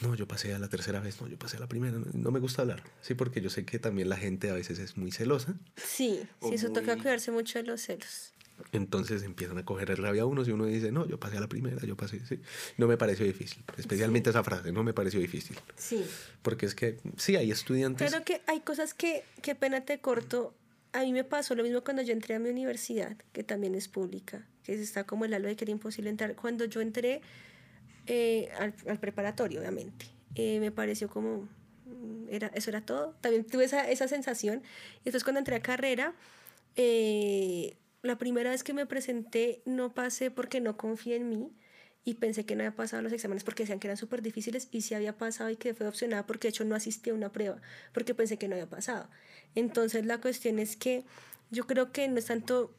no, 0.00 0.14
yo 0.14 0.28
pasé 0.28 0.54
a 0.54 0.58
la 0.60 0.68
tercera 0.68 1.00
vez, 1.00 1.20
no, 1.20 1.26
yo 1.26 1.36
pasé 1.36 1.56
a 1.56 1.60
la 1.60 1.68
primera, 1.68 1.98
no, 2.12 2.30
me 2.30 2.38
gusta 2.38 2.62
hablar, 2.62 2.84
sí, 3.00 3.14
porque 3.14 3.40
yo 3.40 3.50
sé 3.50 3.64
que 3.64 3.80
también 3.80 4.08
la 4.08 4.16
gente 4.16 4.50
a 4.50 4.54
veces 4.54 4.78
es 4.78 4.96
muy 4.96 5.10
celosa. 5.10 5.54
Sí, 5.74 6.22
sí, 6.40 6.54
eso 6.54 6.70
toca 6.70 6.94
cuidarse 6.96 7.32
mucho 7.32 7.58
de 7.58 7.64
los 7.64 7.82
celos. 7.82 8.32
Entonces 8.70 9.24
empiezan 9.24 9.58
a 9.58 9.64
coger 9.64 9.90
el 9.90 9.96
rabia 9.96 10.22
a 10.22 10.26
unos 10.26 10.46
y 10.46 10.52
uno 10.52 10.66
dice, 10.66 10.92
no, 10.92 11.08
yo 11.08 11.18
pasé 11.18 11.38
a 11.38 11.40
la 11.40 11.48
primera, 11.48 11.84
yo 11.84 11.96
pasé, 11.96 12.24
sí. 12.24 12.40
No 12.76 12.86
me 12.86 12.96
pareció 12.96 13.26
difícil, 13.26 13.64
especialmente 13.76 14.30
esa 14.30 14.44
frase, 14.44 14.70
no 14.70 14.84
me 14.84 14.92
pareció 14.92 15.18
difícil. 15.18 15.58
Sí. 15.74 16.04
Porque 16.42 16.66
es 16.66 16.76
que, 16.76 16.98
sí, 17.16 17.34
hay 17.34 17.50
estudiantes. 17.50 18.08
Claro 18.08 18.24
que 18.24 18.42
hay 18.46 18.60
cosas 18.60 18.94
que, 18.94 19.24
qué 19.42 19.56
pena 19.56 19.80
te 19.84 19.98
corto. 19.98 20.54
A 20.92 21.02
mí 21.02 21.12
me 21.12 21.24
pasó 21.24 21.54
lo 21.54 21.62
mismo 21.62 21.82
cuando 21.82 22.02
yo 22.02 22.12
entré 22.12 22.34
a 22.34 22.38
mi 22.38 22.50
universidad, 22.50 23.16
que 23.32 23.44
también 23.44 23.74
es 23.74 23.88
pública 23.88 24.46
que 24.62 24.74
está 24.74 25.04
como 25.04 25.24
el 25.24 25.34
halo 25.34 25.48
de 25.48 25.56
que 25.56 25.64
era 25.64 25.72
imposible 25.72 26.10
entrar. 26.10 26.34
Cuando 26.36 26.64
yo 26.64 26.80
entré 26.80 27.22
eh, 28.06 28.50
al, 28.58 28.74
al, 28.86 28.98
preparatorio, 28.98 29.60
obviamente, 29.60 30.06
eh, 30.34 30.60
me 30.60 30.70
pareció 30.70 31.08
como, 31.08 31.48
mm, 31.86 32.28
era, 32.30 32.48
eso 32.54 32.70
era 32.70 32.80
todo. 32.80 33.14
También 33.20 33.44
tuve 33.44 33.64
esa, 33.64 33.90
esa 33.90 34.08
sensación. 34.08 34.62
Y 34.96 35.08
entonces 35.08 35.24
cuando 35.24 35.38
entré 35.38 35.56
a 35.56 35.62
carrera, 35.62 36.14
eh, 36.76 37.76
la 38.02 38.16
primera 38.18 38.50
vez 38.50 38.62
que 38.62 38.74
me 38.74 38.86
presenté 38.86 39.62
no 39.64 39.92
pasé 39.92 40.30
porque 40.30 40.60
no 40.60 40.76
confié 40.76 41.16
en 41.16 41.28
mí 41.28 41.52
y 42.04 42.14
pensé 42.14 42.46
que 42.46 42.56
no 42.56 42.62
había 42.62 42.74
pasado 42.74 43.02
los 43.02 43.12
exámenes 43.12 43.44
porque 43.44 43.64
decían 43.64 43.78
que 43.78 43.86
eran 43.86 43.96
súper 43.96 44.22
difíciles 44.22 44.68
y 44.70 44.82
sí 44.82 44.94
había 44.94 45.16
pasado 45.18 45.50
y 45.50 45.56
que 45.56 45.74
fue 45.74 45.86
opcionada 45.86 46.26
porque 46.26 46.48
de 46.48 46.50
hecho 46.50 46.64
no 46.64 46.74
asistí 46.74 47.10
a 47.10 47.14
una 47.14 47.30
prueba 47.30 47.60
porque 47.92 48.14
pensé 48.14 48.38
que 48.38 48.48
no 48.48 48.54
había 48.54 48.68
pasado. 48.68 49.08
Entonces 49.54 50.06
la 50.06 50.20
cuestión 50.20 50.58
es 50.58 50.76
que 50.76 51.04
yo 51.50 51.66
creo 51.66 51.92
que 51.92 52.08
no 52.08 52.18
es 52.18 52.26
tanto 52.26 52.72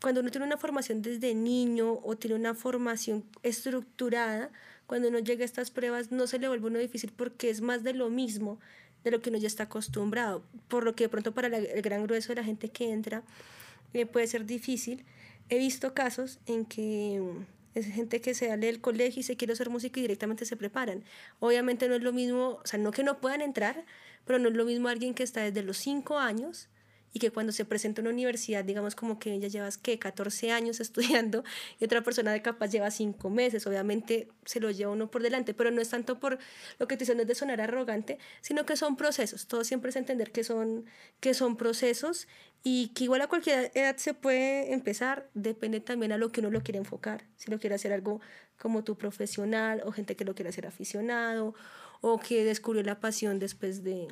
cuando 0.00 0.20
uno 0.20 0.30
tiene 0.30 0.46
una 0.46 0.56
formación 0.56 1.00
desde 1.00 1.34
niño 1.34 2.00
o 2.02 2.16
tiene 2.16 2.34
una 2.34 2.54
formación 2.54 3.24
estructurada, 3.44 4.50
cuando 4.86 5.08
uno 5.08 5.20
llega 5.20 5.42
a 5.42 5.44
estas 5.44 5.70
pruebas 5.70 6.10
no 6.10 6.26
se 6.26 6.40
le 6.40 6.48
vuelve 6.48 6.66
uno 6.66 6.78
difícil 6.80 7.12
porque 7.16 7.50
es 7.50 7.60
más 7.60 7.84
de 7.84 7.94
lo 7.94 8.10
mismo 8.10 8.58
de 9.04 9.10
lo 9.12 9.20
que 9.20 9.30
uno 9.30 9.38
ya 9.38 9.46
está 9.46 9.64
acostumbrado. 9.64 10.44
Por 10.68 10.84
lo 10.84 10.94
que 10.94 11.04
de 11.04 11.08
pronto 11.08 11.32
para 11.32 11.56
el 11.56 11.82
gran 11.82 12.02
grueso 12.02 12.28
de 12.28 12.36
la 12.36 12.44
gente 12.44 12.68
que 12.68 12.90
entra 12.90 13.22
eh, 13.94 14.06
puede 14.06 14.26
ser 14.26 14.44
difícil. 14.44 15.04
He 15.48 15.58
visto 15.58 15.94
casos 15.94 16.40
en 16.46 16.64
que 16.64 17.22
es 17.74 17.86
gente 17.86 18.20
que 18.20 18.34
se 18.34 18.48
sale 18.48 18.66
del 18.66 18.80
colegio 18.80 19.20
y 19.20 19.22
se 19.22 19.36
quiere 19.36 19.52
hacer 19.54 19.70
música 19.70 19.98
y 19.98 20.02
directamente 20.02 20.44
se 20.44 20.56
preparan. 20.56 21.04
Obviamente 21.40 21.88
no 21.88 21.94
es 21.94 22.02
lo 22.02 22.12
mismo, 22.12 22.60
o 22.62 22.66
sea, 22.66 22.78
no 22.78 22.90
que 22.90 23.02
no 23.02 23.20
puedan 23.20 23.40
entrar, 23.40 23.84
pero 24.24 24.38
no 24.38 24.48
es 24.48 24.54
lo 24.54 24.64
mismo 24.64 24.88
alguien 24.88 25.14
que 25.14 25.22
está 25.22 25.42
desde 25.42 25.62
los 25.62 25.78
5 25.78 26.18
años 26.18 26.68
y 27.12 27.18
que 27.18 27.30
cuando 27.30 27.52
se 27.52 27.64
presenta 27.64 28.00
a 28.00 28.02
una 28.02 28.10
universidad, 28.10 28.64
digamos 28.64 28.94
como 28.94 29.18
que 29.18 29.38
ya 29.38 29.48
llevas 29.48 29.78
que 29.78 29.98
14 29.98 30.50
años 30.50 30.80
estudiando 30.80 31.44
y 31.78 31.84
otra 31.84 32.02
persona 32.02 32.32
de 32.32 32.42
capaz 32.42 32.70
lleva 32.70 32.90
5 32.90 33.30
meses, 33.30 33.66
obviamente 33.66 34.28
se 34.44 34.60
lo 34.60 34.70
lleva 34.70 34.92
uno 34.92 35.10
por 35.10 35.22
delante, 35.22 35.54
pero 35.54 35.70
no 35.70 35.80
es 35.80 35.90
tanto 35.90 36.18
por 36.18 36.38
lo 36.78 36.88
que 36.88 36.96
te 36.96 37.04
dicen 37.04 37.26
de 37.26 37.34
sonar 37.34 37.60
arrogante, 37.60 38.18
sino 38.40 38.66
que 38.66 38.76
son 38.76 38.96
procesos, 38.96 39.46
todo 39.46 39.64
siempre 39.64 39.90
es 39.90 39.96
entender 39.96 40.32
que 40.32 40.44
son, 40.44 40.86
que 41.20 41.34
son 41.34 41.56
procesos 41.56 42.28
y 42.64 42.88
que 42.88 43.04
igual 43.04 43.20
a 43.22 43.26
cualquier 43.26 43.72
edad 43.74 43.96
se 43.96 44.14
puede 44.14 44.72
empezar, 44.72 45.28
depende 45.34 45.80
también 45.80 46.12
a 46.12 46.18
lo 46.18 46.30
que 46.30 46.40
uno 46.40 46.50
lo 46.50 46.62
quiere 46.62 46.78
enfocar, 46.78 47.24
si 47.36 47.50
lo 47.50 47.58
quiere 47.58 47.74
hacer 47.74 47.92
algo 47.92 48.20
como 48.58 48.84
tu 48.84 48.96
profesional 48.96 49.82
o 49.84 49.92
gente 49.92 50.14
que 50.14 50.24
lo 50.24 50.34
quiere 50.34 50.50
hacer 50.50 50.66
aficionado 50.66 51.54
o 52.00 52.18
que 52.18 52.44
descubrió 52.44 52.82
la 52.84 53.00
pasión 53.00 53.38
después 53.38 53.82
de, 53.82 54.08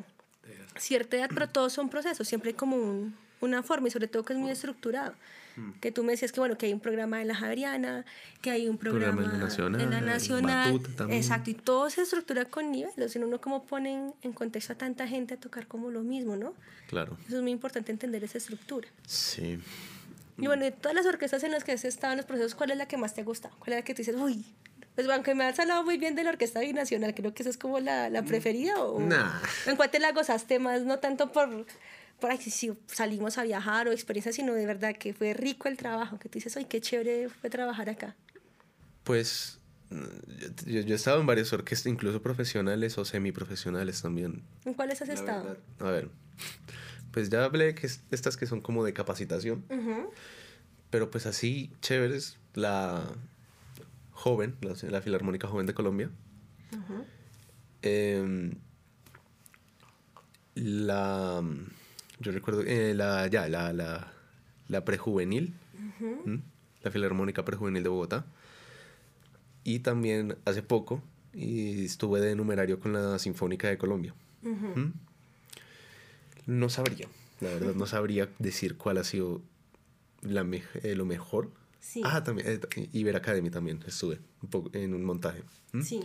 cierta 0.76 1.16
edad, 1.16 1.30
pero 1.32 1.48
todos 1.48 1.72
son 1.72 1.88
procesos, 1.88 2.26
siempre 2.26 2.50
hay 2.50 2.54
como 2.54 3.10
una 3.40 3.62
forma 3.62 3.88
y 3.88 3.90
sobre 3.90 4.08
todo 4.08 4.24
que 4.24 4.32
es 4.32 4.38
muy 4.38 4.50
estructurado. 4.50 5.14
Mm. 5.56 5.72
Que 5.80 5.90
tú 5.90 6.04
me 6.04 6.12
decías 6.12 6.32
que, 6.32 6.40
bueno, 6.40 6.56
que 6.56 6.66
hay 6.66 6.72
un 6.72 6.80
programa 6.80 7.20
en 7.20 7.28
la 7.28 7.34
Javeriana, 7.34 8.04
que 8.40 8.50
hay 8.50 8.68
un 8.68 8.78
programa, 8.78 9.24
en 9.24 9.32
la 9.32 9.38
Nacional. 9.38 9.80
En 9.80 9.90
la 9.90 10.00
Nacional. 10.00 10.80
Exacto, 11.10 11.50
y 11.50 11.54
todo 11.54 11.90
se 11.90 12.02
estructura 12.02 12.44
con 12.44 12.70
niveles. 12.70 13.12
sino 13.12 13.26
uno 13.26 13.40
como 13.40 13.64
pone 13.64 14.12
en 14.22 14.32
contexto 14.32 14.74
a 14.74 14.76
tanta 14.76 15.08
gente 15.08 15.34
a 15.34 15.36
tocar 15.38 15.66
como 15.66 15.90
lo 15.90 16.02
mismo, 16.02 16.36
¿no? 16.36 16.54
Claro. 16.88 17.16
Eso 17.26 17.36
es 17.36 17.42
muy 17.42 17.52
importante 17.52 17.92
entender 17.92 18.22
esa 18.24 18.38
estructura. 18.38 18.88
Sí. 19.06 19.58
Y 20.40 20.46
bueno, 20.46 20.64
de 20.64 20.70
todas 20.70 20.94
las 20.94 21.06
orquestas 21.06 21.42
en 21.44 21.52
las 21.52 21.64
que 21.64 21.72
has 21.72 21.84
estado 21.84 22.12
en 22.12 22.18
los 22.18 22.26
procesos, 22.26 22.54
¿cuál 22.54 22.70
es 22.70 22.78
la 22.78 22.86
que 22.86 22.96
más 22.96 23.14
te 23.14 23.20
ha 23.20 23.24
gustado? 23.24 23.54
¿Cuál 23.58 23.74
es 23.74 23.78
la 23.80 23.84
que 23.84 23.94
te 23.94 24.02
dices, 24.02 24.16
uy, 24.16 24.44
pues 24.94 25.08
aunque 25.08 25.34
me 25.34 25.44
has 25.44 25.58
hablado 25.58 25.84
muy 25.84 25.98
bien 25.98 26.14
de 26.14 26.24
la 26.24 26.30
Orquesta 26.30 26.60
Binacional, 26.60 27.14
creo 27.14 27.32
que 27.32 27.42
esa 27.42 27.50
es 27.50 27.56
como 27.56 27.80
la, 27.80 28.10
la 28.10 28.22
preferida. 28.22 28.82
¿o? 28.82 29.00
Nah. 29.00 29.40
¿En 29.66 29.76
cuál 29.76 29.90
te 29.90 29.98
la 29.98 30.12
gozaste 30.12 30.58
más? 30.58 30.82
No 30.82 30.98
tanto 30.98 31.32
por, 31.32 31.66
por 32.18 32.36
si 32.38 32.72
salimos 32.86 33.38
a 33.38 33.44
viajar 33.44 33.88
o 33.88 33.92
experiencia, 33.92 34.32
sino 34.32 34.54
de 34.54 34.66
verdad 34.66 34.94
que 34.96 35.14
fue 35.14 35.32
rico 35.32 35.68
el 35.68 35.76
trabajo, 35.76 36.18
que 36.18 36.28
tú 36.28 36.34
dices, 36.34 36.56
ay, 36.56 36.64
qué 36.64 36.80
chévere 36.80 37.28
fue 37.28 37.50
trabajar 37.50 37.88
acá. 37.88 38.16
Pues 39.04 39.58
yo, 40.66 40.80
yo 40.80 40.94
he 40.94 40.96
estado 40.96 41.20
en 41.20 41.26
varias 41.26 41.52
orquestas, 41.52 41.86
incluso 41.90 42.22
profesionales 42.22 42.96
o 42.98 43.04
semiprofesionales 43.04 44.02
también. 44.02 44.42
¿En 44.64 44.74
cuáles 44.74 45.02
has 45.02 45.08
estado? 45.08 45.56
A 45.80 45.90
ver, 45.90 46.08
pues 47.10 47.30
ya 47.30 47.44
hablé 47.44 47.74
que 47.74 47.86
estas 48.10 48.36
que 48.36 48.46
son 48.46 48.60
como 48.60 48.84
de 48.84 48.92
capacitación, 48.92 49.64
pero 50.90 51.10
pues 51.10 51.26
así 51.26 51.72
chéveres, 51.80 52.38
la 52.54 53.02
joven, 54.12 54.56
la, 54.60 55.00
Filarmónica 55.00 55.48
Joven 55.48 55.66
de 55.66 55.74
Colombia. 55.74 56.10
Em, 57.82 58.54
la 60.54 61.42
yo 62.20 62.32
recuerdo 62.32 62.62
eh, 62.66 62.92
la 62.94 63.26
ya 63.28 63.48
la, 63.48 63.72
la, 63.72 64.12
la 64.68 64.84
prejuvenil 64.84 65.54
la 66.82 66.90
filarmónica 66.90 67.44
prejuvenil 67.44 67.82
de 67.82 67.88
Bogotá. 67.88 68.24
Y 69.64 69.80
también 69.80 70.36
hace 70.44 70.62
poco 70.62 71.02
y 71.32 71.84
estuve 71.84 72.20
de 72.20 72.34
numerario 72.34 72.80
con 72.80 72.92
la 72.92 73.18
sinfónica 73.18 73.68
de 73.68 73.78
Colombia 73.78 74.14
no 76.50 76.68
sabría 76.68 77.08
la 77.40 77.48
verdad 77.48 77.74
no 77.74 77.86
sabría 77.86 78.28
decir 78.38 78.76
cuál 78.76 78.98
ha 78.98 79.04
sido 79.04 79.40
la 80.22 80.46
eh, 80.82 80.94
lo 80.94 81.06
mejor 81.06 81.50
Ah, 82.04 82.22
también, 82.22 82.60
eh, 82.76 82.88
Iber 82.92 83.16
Academy 83.16 83.50
también 83.50 83.82
estuve 83.86 84.20
un 84.42 84.50
poco 84.50 84.70
en 84.74 84.94
un 84.94 85.04
montaje. 85.04 85.42
Sí. 85.82 86.00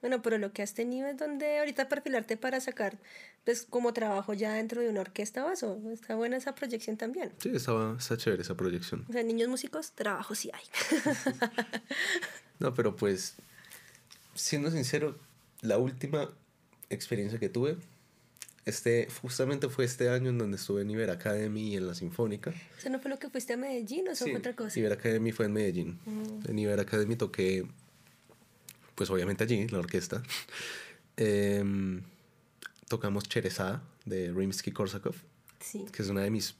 Bueno, 0.00 0.22
pero 0.22 0.38
lo 0.38 0.52
que 0.52 0.62
has 0.62 0.72
tenido 0.72 1.08
es 1.08 1.18
donde 1.18 1.58
ahorita 1.58 1.88
perfilarte 1.88 2.36
para 2.38 2.60
sacar, 2.60 2.98
pues, 3.44 3.66
como 3.68 3.92
trabajo 3.92 4.32
ya 4.32 4.54
dentro 4.54 4.80
de 4.80 4.88
una 4.88 5.02
orquesta 5.02 5.44
o 5.44 5.92
Está 5.92 6.14
buena 6.14 6.36
esa 6.36 6.54
proyección 6.54 6.96
también. 6.96 7.32
Sí, 7.38 7.50
estaba, 7.52 7.96
está 7.98 8.16
chévere 8.16 8.42
esa 8.42 8.56
proyección. 8.56 9.04
O 9.08 9.12
sea, 9.12 9.22
niños 9.22 9.48
músicos, 9.48 9.92
trabajo 9.92 10.34
sí 10.34 10.50
hay. 10.54 10.64
no, 12.58 12.72
pero 12.72 12.96
pues, 12.96 13.34
siendo 14.34 14.70
sincero, 14.70 15.18
la 15.60 15.76
última 15.76 16.30
experiencia 16.88 17.38
que 17.38 17.50
tuve 17.50 17.76
este, 18.64 19.08
justamente 19.22 19.68
fue 19.68 19.84
este 19.84 20.10
año 20.10 20.30
en 20.30 20.38
donde 20.38 20.56
estuve 20.56 20.82
en 20.82 20.90
Iber 20.90 21.10
Academy 21.10 21.72
y 21.72 21.76
en 21.76 21.86
la 21.86 21.94
Sinfónica. 21.94 22.52
¿Eso 22.78 22.90
no 22.90 23.00
fue 23.00 23.10
lo 23.10 23.18
que 23.18 23.30
fuiste 23.30 23.54
a 23.54 23.56
Medellín 23.56 24.08
o 24.08 24.12
eso 24.12 24.26
fue 24.26 24.36
otra 24.36 24.54
cosa? 24.54 24.78
Iber 24.78 24.92
Academy 24.92 25.32
fue 25.32 25.46
en 25.46 25.52
Medellín. 25.52 25.98
Mm. 26.04 26.50
En 26.50 26.58
Iber 26.58 26.80
Academy 26.80 27.16
toqué, 27.16 27.66
pues 28.94 29.08
obviamente 29.10 29.44
allí, 29.44 29.66
la 29.68 29.78
orquesta. 29.78 30.22
Em, 31.22 32.02
tocamos 32.88 33.24
Cherezada 33.24 33.82
de 34.06 34.32
Rimsky-Korsakov, 34.32 35.14
sí. 35.58 35.84
que 35.92 36.02
es 36.02 36.08
una 36.08 36.22
de 36.22 36.30
mis 36.30 36.54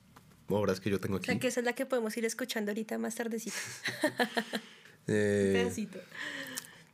obras 0.48 0.80
que 0.80 0.90
yo 0.90 1.00
tengo 1.00 1.16
aquí. 1.16 1.30
O 1.30 1.32
sea, 1.32 1.38
que 1.38 1.48
esa 1.48 1.60
es 1.60 1.66
la 1.66 1.72
que 1.72 1.86
podemos 1.86 2.14
ir 2.18 2.26
escuchando 2.26 2.70
ahorita 2.70 2.98
más 2.98 3.14
tardecito. 3.14 3.56
eh, 5.06 5.50
pedacito. 5.54 5.98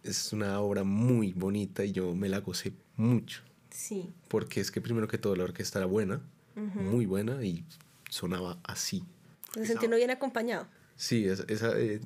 Es 0.05 0.33
una 0.33 0.61
obra 0.61 0.85
muy 0.85 1.33
bonita 1.33 1.85
y 1.85 1.91
yo 1.91 2.15
me 2.15 2.29
la 2.29 2.39
gocé 2.39 2.73
mucho. 2.97 3.43
Sí. 3.77 4.11
Porque 4.29 4.61
es 4.61 4.71
que 4.71 4.81
primero 4.81 5.07
que 5.07 5.19
todo 5.19 5.37
la 5.37 5.45
orquesta 5.45 5.79
era 5.79 5.87
buena, 5.87 6.23
muy 6.55 7.05
buena 7.05 7.45
y 7.45 7.63
sonaba 8.09 8.59
así. 8.65 9.05
Se 9.53 9.67
sentía 9.67 9.91
bien 9.91 10.11
acompañado. 10.11 10.67
Sí, 10.97 11.27
esa, 11.27 11.79
eh, 11.79 12.01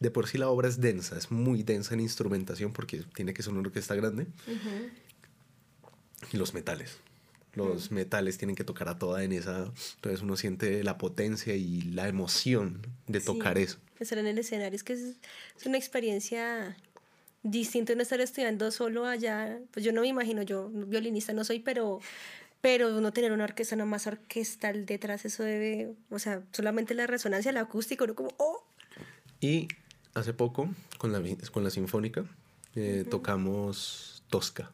de 0.00 0.10
por 0.10 0.26
sí 0.26 0.38
la 0.38 0.48
obra 0.48 0.68
es 0.68 0.80
densa, 0.80 1.16
es 1.16 1.30
muy 1.30 1.62
densa 1.62 1.94
en 1.94 2.00
instrumentación 2.00 2.72
porque 2.72 3.04
tiene 3.14 3.32
que 3.32 3.44
ser 3.44 3.52
una 3.52 3.60
orquesta 3.60 3.94
grande. 3.94 4.26
Y 6.32 6.36
los 6.36 6.52
metales. 6.52 6.98
Los 7.54 7.92
metales 7.92 8.36
tienen 8.36 8.56
que 8.56 8.64
tocar 8.64 8.88
a 8.88 8.98
toda 8.98 9.22
en 9.22 9.32
esa. 9.32 9.72
Entonces 9.94 10.20
uno 10.20 10.36
siente 10.36 10.82
la 10.82 10.98
potencia 10.98 11.54
y 11.54 11.82
la 11.82 12.08
emoción 12.08 12.84
de 13.06 13.20
tocar 13.20 13.56
eso. 13.56 13.78
Estar 14.00 14.18
en 14.18 14.26
el 14.26 14.38
escenario 14.38 14.74
es 14.74 14.82
que 14.82 14.94
es, 14.94 15.16
es 15.56 15.66
una 15.66 15.78
experiencia 15.78 16.76
distinto 17.42 17.94
no 17.94 18.02
estar 18.02 18.20
estudiando 18.20 18.70
solo 18.70 19.06
allá, 19.06 19.60
pues 19.70 19.84
yo 19.84 19.92
no 19.92 20.00
me 20.02 20.08
imagino, 20.08 20.42
yo 20.42 20.70
violinista 20.70 21.32
no 21.32 21.44
soy, 21.44 21.60
pero, 21.60 22.00
pero 22.60 23.00
no 23.00 23.12
tener 23.12 23.32
una 23.32 23.44
orquesta 23.44 23.76
no 23.76 23.86
más 23.86 24.06
orquestal 24.06 24.86
detrás, 24.86 25.24
eso 25.24 25.42
debe, 25.42 25.94
o 26.10 26.18
sea, 26.18 26.42
solamente 26.52 26.94
la 26.94 27.06
resonancia, 27.06 27.50
el 27.50 27.56
acústico, 27.56 28.06
no 28.06 28.14
como, 28.14 28.30
oh. 28.38 28.64
Y 29.40 29.68
hace 30.14 30.34
poco, 30.34 30.68
con 30.98 31.12
la, 31.12 31.22
con 31.52 31.64
la 31.64 31.70
Sinfónica, 31.70 32.24
eh, 32.74 33.04
tocamos 33.08 34.22
Tosca, 34.28 34.72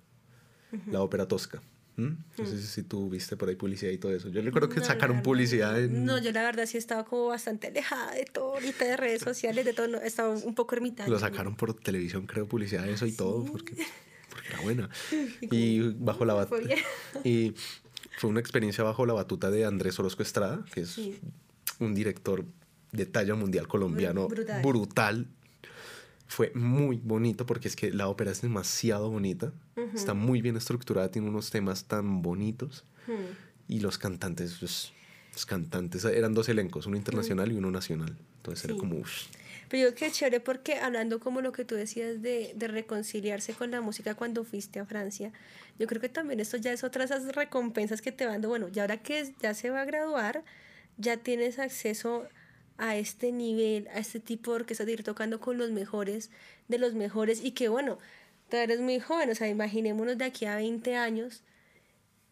la 0.90 1.02
ópera 1.02 1.28
Tosca. 1.28 1.62
No 1.96 2.16
sé 2.36 2.60
si 2.60 2.82
tú 2.82 3.08
viste 3.08 3.36
por 3.36 3.48
ahí 3.48 3.54
publicidad 3.54 3.92
y 3.92 3.98
todo 3.98 4.12
eso. 4.12 4.28
Yo 4.28 4.42
recuerdo 4.42 4.68
que 4.68 4.80
sacaron 4.80 5.22
publicidad 5.22 5.80
en... 5.80 6.04
No, 6.04 6.18
yo 6.18 6.32
la 6.32 6.42
verdad 6.42 6.66
sí 6.66 6.76
estaba 6.76 7.04
como 7.04 7.26
bastante 7.26 7.68
alejada 7.68 8.12
de 8.12 8.24
todo, 8.24 8.54
ahorita 8.54 8.84
de 8.84 8.96
redes 8.96 9.22
sociales, 9.22 9.64
de 9.64 9.72
todo, 9.72 10.00
estaba 10.02 10.30
un 10.30 10.54
poco 10.54 10.74
ermitaña. 10.74 11.08
Lo 11.08 11.18
sacaron 11.18 11.54
por 11.54 11.74
televisión, 11.74 12.26
creo, 12.26 12.46
publicidad 12.46 12.84
de 12.84 12.92
eso 12.94 13.06
y 13.06 13.12
todo, 13.12 13.44
porque, 13.44 13.76
porque 14.28 14.48
era 14.48 14.60
buena. 14.60 14.90
Y 15.40 15.80
bajo 15.80 16.24
la 16.24 16.34
batuta... 16.34 16.74
Y 17.24 17.54
fue 18.18 18.30
una 18.30 18.40
experiencia 18.40 18.82
bajo 18.82 19.06
la 19.06 19.12
batuta 19.12 19.50
de 19.50 19.64
Andrés 19.64 19.98
Orozco 19.98 20.22
Estrada, 20.22 20.64
que 20.72 20.82
es 20.82 20.98
un 21.78 21.94
director 21.94 22.44
de 22.92 23.06
talla 23.06 23.34
mundial 23.34 23.66
colombiano 23.66 24.28
brutal. 24.28 24.62
brutal 24.62 25.28
fue 26.26 26.52
muy 26.54 27.00
bonito 27.02 27.46
porque 27.46 27.68
es 27.68 27.76
que 27.76 27.90
la 27.90 28.08
ópera 28.08 28.30
es 28.30 28.42
demasiado 28.42 29.10
bonita, 29.10 29.52
está 29.94 30.14
muy 30.14 30.42
bien 30.42 30.56
estructurada, 30.56 31.10
tiene 31.10 31.28
unos 31.28 31.50
temas 31.50 31.84
tan 31.84 32.22
bonitos. 32.22 32.84
Y 33.68 33.80
los 33.80 33.98
cantantes, 33.98 34.56
pues, 34.60 34.92
los 35.32 35.46
cantantes, 35.46 36.04
eran 36.04 36.34
dos 36.34 36.48
elencos, 36.48 36.86
uno 36.86 36.96
internacional 36.96 37.52
y 37.52 37.56
uno 37.56 37.70
nacional, 37.70 38.16
entonces 38.36 38.64
era 38.64 38.76
como... 38.76 39.02
Pero 39.68 39.88
yo 39.88 39.94
qué 39.94 40.10
chévere 40.10 40.40
porque 40.40 40.76
hablando 40.76 41.20
como 41.20 41.40
lo 41.40 41.50
que 41.52 41.64
tú 41.64 41.74
decías 41.74 42.20
de, 42.20 42.52
de, 42.54 42.68
reconciliarse 42.68 43.54
con 43.54 43.70
la 43.70 43.80
música 43.80 44.14
cuando 44.14 44.44
fuiste 44.44 44.78
a 44.78 44.84
Francia, 44.84 45.32
yo 45.78 45.86
creo 45.86 46.00
que 46.00 46.10
también 46.10 46.38
esto 46.38 46.58
ya 46.58 46.72
es 46.72 46.84
otra 46.84 47.06
de 47.06 47.14
esas 47.14 47.34
recompensas 47.34 48.02
que 48.02 48.12
te 48.12 48.24
van 48.26 48.34
dando, 48.34 48.48
bueno, 48.50 48.68
ya 48.68 48.82
ahora 48.82 49.02
que 49.02 49.32
ya 49.40 49.54
se 49.54 49.70
va 49.70 49.80
a 49.80 49.84
graduar, 49.84 50.44
ya 50.98 51.16
tienes 51.16 51.58
acceso 51.58 52.24
a 52.24 52.43
este 52.78 53.32
nivel, 53.32 53.88
a 53.88 53.98
este 53.98 54.20
tipo 54.20 54.50
de 54.50 54.56
orquesta, 54.56 54.84
de 54.84 54.92
ir 54.92 55.04
tocando 55.04 55.40
con 55.40 55.58
los 55.58 55.70
mejores 55.70 56.30
de 56.68 56.78
los 56.78 56.94
mejores 56.94 57.44
y 57.44 57.52
que 57.52 57.68
bueno, 57.68 57.98
tú 58.48 58.56
eres 58.56 58.80
muy 58.80 59.00
joven, 59.00 59.30
o 59.30 59.34
sea, 59.34 59.48
imaginémonos 59.48 60.18
de 60.18 60.24
aquí 60.24 60.46
a 60.46 60.56
20 60.56 60.96
años 60.96 61.42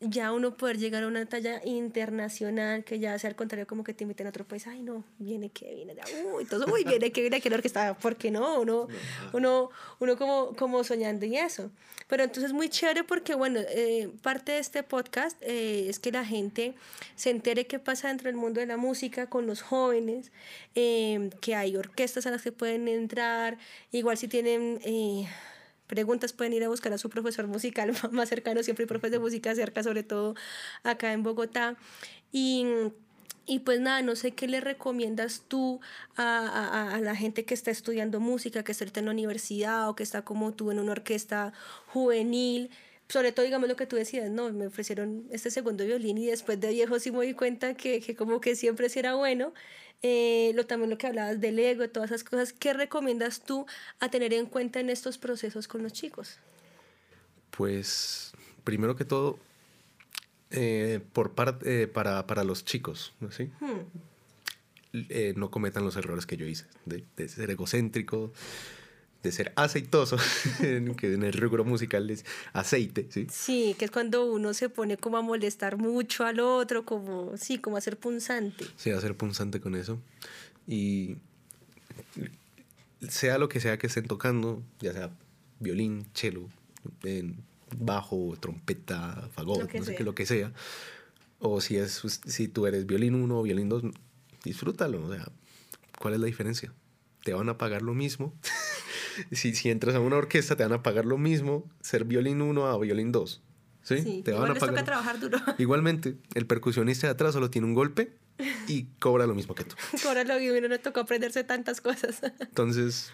ya 0.03 0.33
uno 0.33 0.57
poder 0.57 0.79
llegar 0.79 1.05
a 1.05 1.07
una 1.07 1.25
talla 1.27 1.61
internacional 1.65 2.85
que 2.85 2.99
ya 2.99 3.19
sea 3.19 3.31
al 3.31 3.37
contrario 3.37 3.67
como 3.67 3.85
que 3.85 3.95
te 3.95 4.05
inviten 4.05 4.27
a 4.27 4.31
otro 4.31 4.45
país, 4.45 4.67
ay 4.67 4.83
no, 4.83 5.05
viene 5.19 5.51
Kevin, 5.51 5.93
uy, 6.35 6.45
todo, 6.45 6.67
uy, 6.73 6.85
viene 6.85 7.13
Kevin 7.13 7.35
aquí 7.35 7.49
la 7.49 7.57
orquesta, 7.57 7.95
¿por 7.95 8.17
qué 8.17 8.31
no? 8.31 8.61
Uno, 8.61 8.89
uno, 9.33 9.71
uno 10.01 10.17
como, 10.17 10.55
como 10.57 10.85
soñando 10.85 11.25
y 11.25 11.37
eso. 11.37 11.71
Pero 12.09 12.25
entonces 12.25 12.53
muy 12.53 12.69
chévere 12.69 13.05
porque, 13.05 13.35
bueno, 13.35 13.61
eh, 13.61 14.11
parte 14.23 14.53
de 14.53 14.59
este 14.59 14.83
podcast 14.83 15.37
eh, 15.41 15.87
es 15.89 15.99
que 15.99 16.13
la 16.13 16.25
gente 16.25 16.75
se 17.17 17.31
entere 17.31 17.67
qué 17.67 17.79
pasa 17.79 18.09
dentro 18.09 18.29
del 18.29 18.37
mundo 18.37 18.61
de 18.61 18.67
la 18.67 18.77
música 18.77 19.29
con 19.29 19.47
los 19.47 19.63
jóvenes, 19.63 20.31
eh, 20.75 21.31
que 21.41 21.55
hay 21.55 21.77
orquestas 21.77 22.27
a 22.27 22.31
las 22.31 22.43
que 22.43 22.53
pueden 22.53 22.89
entrar, 22.89 23.57
igual 23.93 24.19
si 24.19 24.29
tienen 24.29 24.81
preguntas 25.93 26.33
pueden 26.33 26.55
ir 26.55 26.65
a 26.65 26.69
buscar 26.69 26.91
a 26.95 26.97
su 26.97 27.11
profesor 27.11 27.47
musical 27.47 27.93
más 28.13 28.31
cercano, 28.31 28.63
siempre 28.63 28.85
hay 28.85 28.89
profes 28.89 29.11
de 29.11 29.19
música 29.19 29.55
cerca, 29.55 29.83
sobre 29.83 30.03
todo 30.03 30.35
acá 30.85 31.13
en 31.13 31.23
Bogotá. 31.23 31.77
Y, 32.33 32.65
y 33.45 33.59
pues 33.59 33.79
nada, 33.79 34.01
no 34.01 34.17
sé 34.17 34.33
qué 34.33 34.49
le 34.49 34.63
recomiendas 34.63 35.43
tú 35.49 35.81
a, 36.17 36.49
a, 36.49 36.95
a, 36.95 37.01
la 37.01 37.15
gente 37.15 37.45
que 37.45 37.53
está 37.53 37.71
estudiando 37.71 38.21
música, 38.21 38.65
que 38.65 38.73
está 38.73 39.01
en 39.01 39.05
la 39.05 39.13
universidad 39.13 39.91
o 39.91 39.95
que 39.95 40.03
está 40.03 40.23
como 40.23 40.55
tú 40.55 40.71
en 40.71 40.79
una 40.79 40.93
orquesta 40.93 41.53
juvenil. 41.89 42.71
Sobre 43.09 43.33
todo, 43.33 43.45
digamos 43.45 43.69
lo 43.69 43.77
que 43.77 43.85
tú 43.85 43.97
decías, 43.97 44.31
no, 44.31 44.51
me 44.51 44.69
ofrecieron 44.69 45.27
este 45.31 45.51
segundo 45.51 45.85
violín 45.85 46.17
y 46.17 46.25
después 46.25 46.59
de 46.59 46.71
viejo 46.71 46.99
sí 47.01 47.11
me 47.11 47.27
di 47.27 47.35
cuenta 47.35 47.75
que, 47.75 48.01
que 48.01 48.17
como 48.17 48.41
que 48.41 48.57
siempre 48.57 48.89
sí 48.89 48.99
era 48.99 49.15
bueno. 49.15 49.53
Eh, 50.03 50.51
lo, 50.55 50.67
también 50.67 50.91
lo 50.91 50.99
que 50.99 51.07
hablabas 51.07 51.41
del 51.41 51.59
ego, 51.61 51.89
todas 51.89 52.11
esas 52.11 52.25
cosas, 52.25 52.53
¿qué 52.53 52.73
recomiendas 52.73 53.45
tú 53.45 53.67
a 54.01 54.11
tener 54.11 54.35
en 54.35 54.47
cuenta 54.47 54.81
en 54.81 54.91
estos 54.91 55.17
procesos 55.17 55.69
con 55.69 55.83
los 55.85 55.93
chicos? 55.93 56.39
Pues, 57.51 58.33
primero 58.65 58.97
que 58.97 59.05
todo, 59.05 59.39
eh, 60.51 61.01
por 61.13 61.35
parte, 61.35 61.83
eh, 61.83 61.87
para, 61.87 62.27
para, 62.27 62.43
los 62.43 62.65
chicos, 62.65 63.13
¿sí? 63.31 63.51
Hmm. 63.61 65.37
no 65.37 65.51
cometan 65.53 65.85
los 65.85 65.97
errores 65.97 66.27
que 66.27 66.37
yo 66.37 66.47
hice, 66.47 66.67
de, 66.85 67.05
de 67.17 67.29
ser 67.29 67.51
egocéntrico, 67.51 68.33
de 69.23 69.33
ser 69.33 69.53
aceitoso, 69.57 70.17
que 70.97 71.15
en 71.15 71.23
el 71.23 71.33
rubro 71.33 71.65
musical 71.65 72.11
es 72.11 72.25
aceite, 72.53 73.07
¿sí? 73.11 73.27
Sí, 73.31 73.77
que 73.79 73.85
es 73.85 73.91
cuando 73.91 74.25
uno 74.27 74.53
se 74.53 74.69
pone 74.69 74.97
como 74.97 75.17
a 75.17 75.23
molestar 75.23 75.77
mucho 75.77 76.25
al 76.25 76.41
otro, 76.41 76.85
como, 76.85 77.37
sí, 77.37 77.59
como 77.59 77.77
a 77.77 77.81
ser 77.81 77.97
punzante. 77.97 78.67
Sí, 78.77 78.91
a 78.91 79.01
ser 79.01 79.17
punzante 79.17 79.61
con 79.61 79.77
eso. 79.77 80.01
Y 80.67 81.17
sea 83.09 83.39
lo 83.39 83.49
que 83.49 83.61
sea 83.61 83.79
que 83.79 83.87
estén 83.87 84.07
tocando, 84.07 84.63
ya 84.81 84.93
sea 84.93 85.11
violín, 85.61 86.07
cello, 86.15 86.49
bajo, 87.79 88.37
trompeta, 88.41 89.29
fagot, 89.33 89.73
no 89.73 89.85
sé 89.85 89.95
qué, 89.95 90.05
lo 90.05 90.15
que 90.15 90.27
sea, 90.27 90.53
o 91.39 91.61
si, 91.61 91.77
es, 91.77 92.03
si 92.27 92.49
tú 92.49 92.67
eres 92.67 92.87
violín 92.87 93.15
1 93.15 93.39
o 93.39 93.43
violín 93.43 93.69
2, 93.69 93.85
disfrútalo, 94.45 95.05
o 95.05 95.13
sea, 95.13 95.31
¿cuál 95.99 96.15
es 96.15 96.21
la 96.21 96.27
diferencia? 96.27 96.73
Te 97.25 97.35
van 97.35 97.49
a 97.49 97.59
pagar 97.59 97.83
lo 97.83 97.95
mismo. 97.95 98.35
si, 99.33 99.55
si 99.55 99.71
entras 99.71 99.95
a 99.95 100.01
una 100.01 100.17
orquesta, 100.17 100.57
te 100.57 100.63
van 100.63 100.73
a 100.73 100.83
pagar 100.83 101.05
lo 101.05 101.19
mismo 101.19 101.71
ser 101.81 102.05
violín 102.05 102.43
1 102.43 102.67
a 102.67 102.79
violín 102.79 103.13
2. 103.13 103.43
¿Sí? 103.83 104.23
te 104.25 104.33
van 104.33 104.51
a 104.51 104.55
pagar. 104.55 104.85
trabajar 104.85 105.19
duro. 105.19 105.39
Igualmente, 105.59 106.17
el 106.35 106.47
percusionista 106.47 107.09
de 107.09 107.13
atrás 107.13 107.33
solo 107.33 107.51
tiene 107.51 107.67
un 107.67 107.75
golpe 107.75 108.17
y 108.69 108.85
cobra 109.01 109.27
lo 109.27 109.35
mismo 109.35 109.55
que 109.55 109.65
tú. 109.65 109.75
cobra 110.03 110.25
lo 110.25 110.39
mismo 110.39 110.69
no 110.69 110.79
tocó 110.81 111.01
aprenderse 111.01 111.45
tantas 111.45 111.81
cosas. 111.81 112.21
Entonces, 112.41 113.11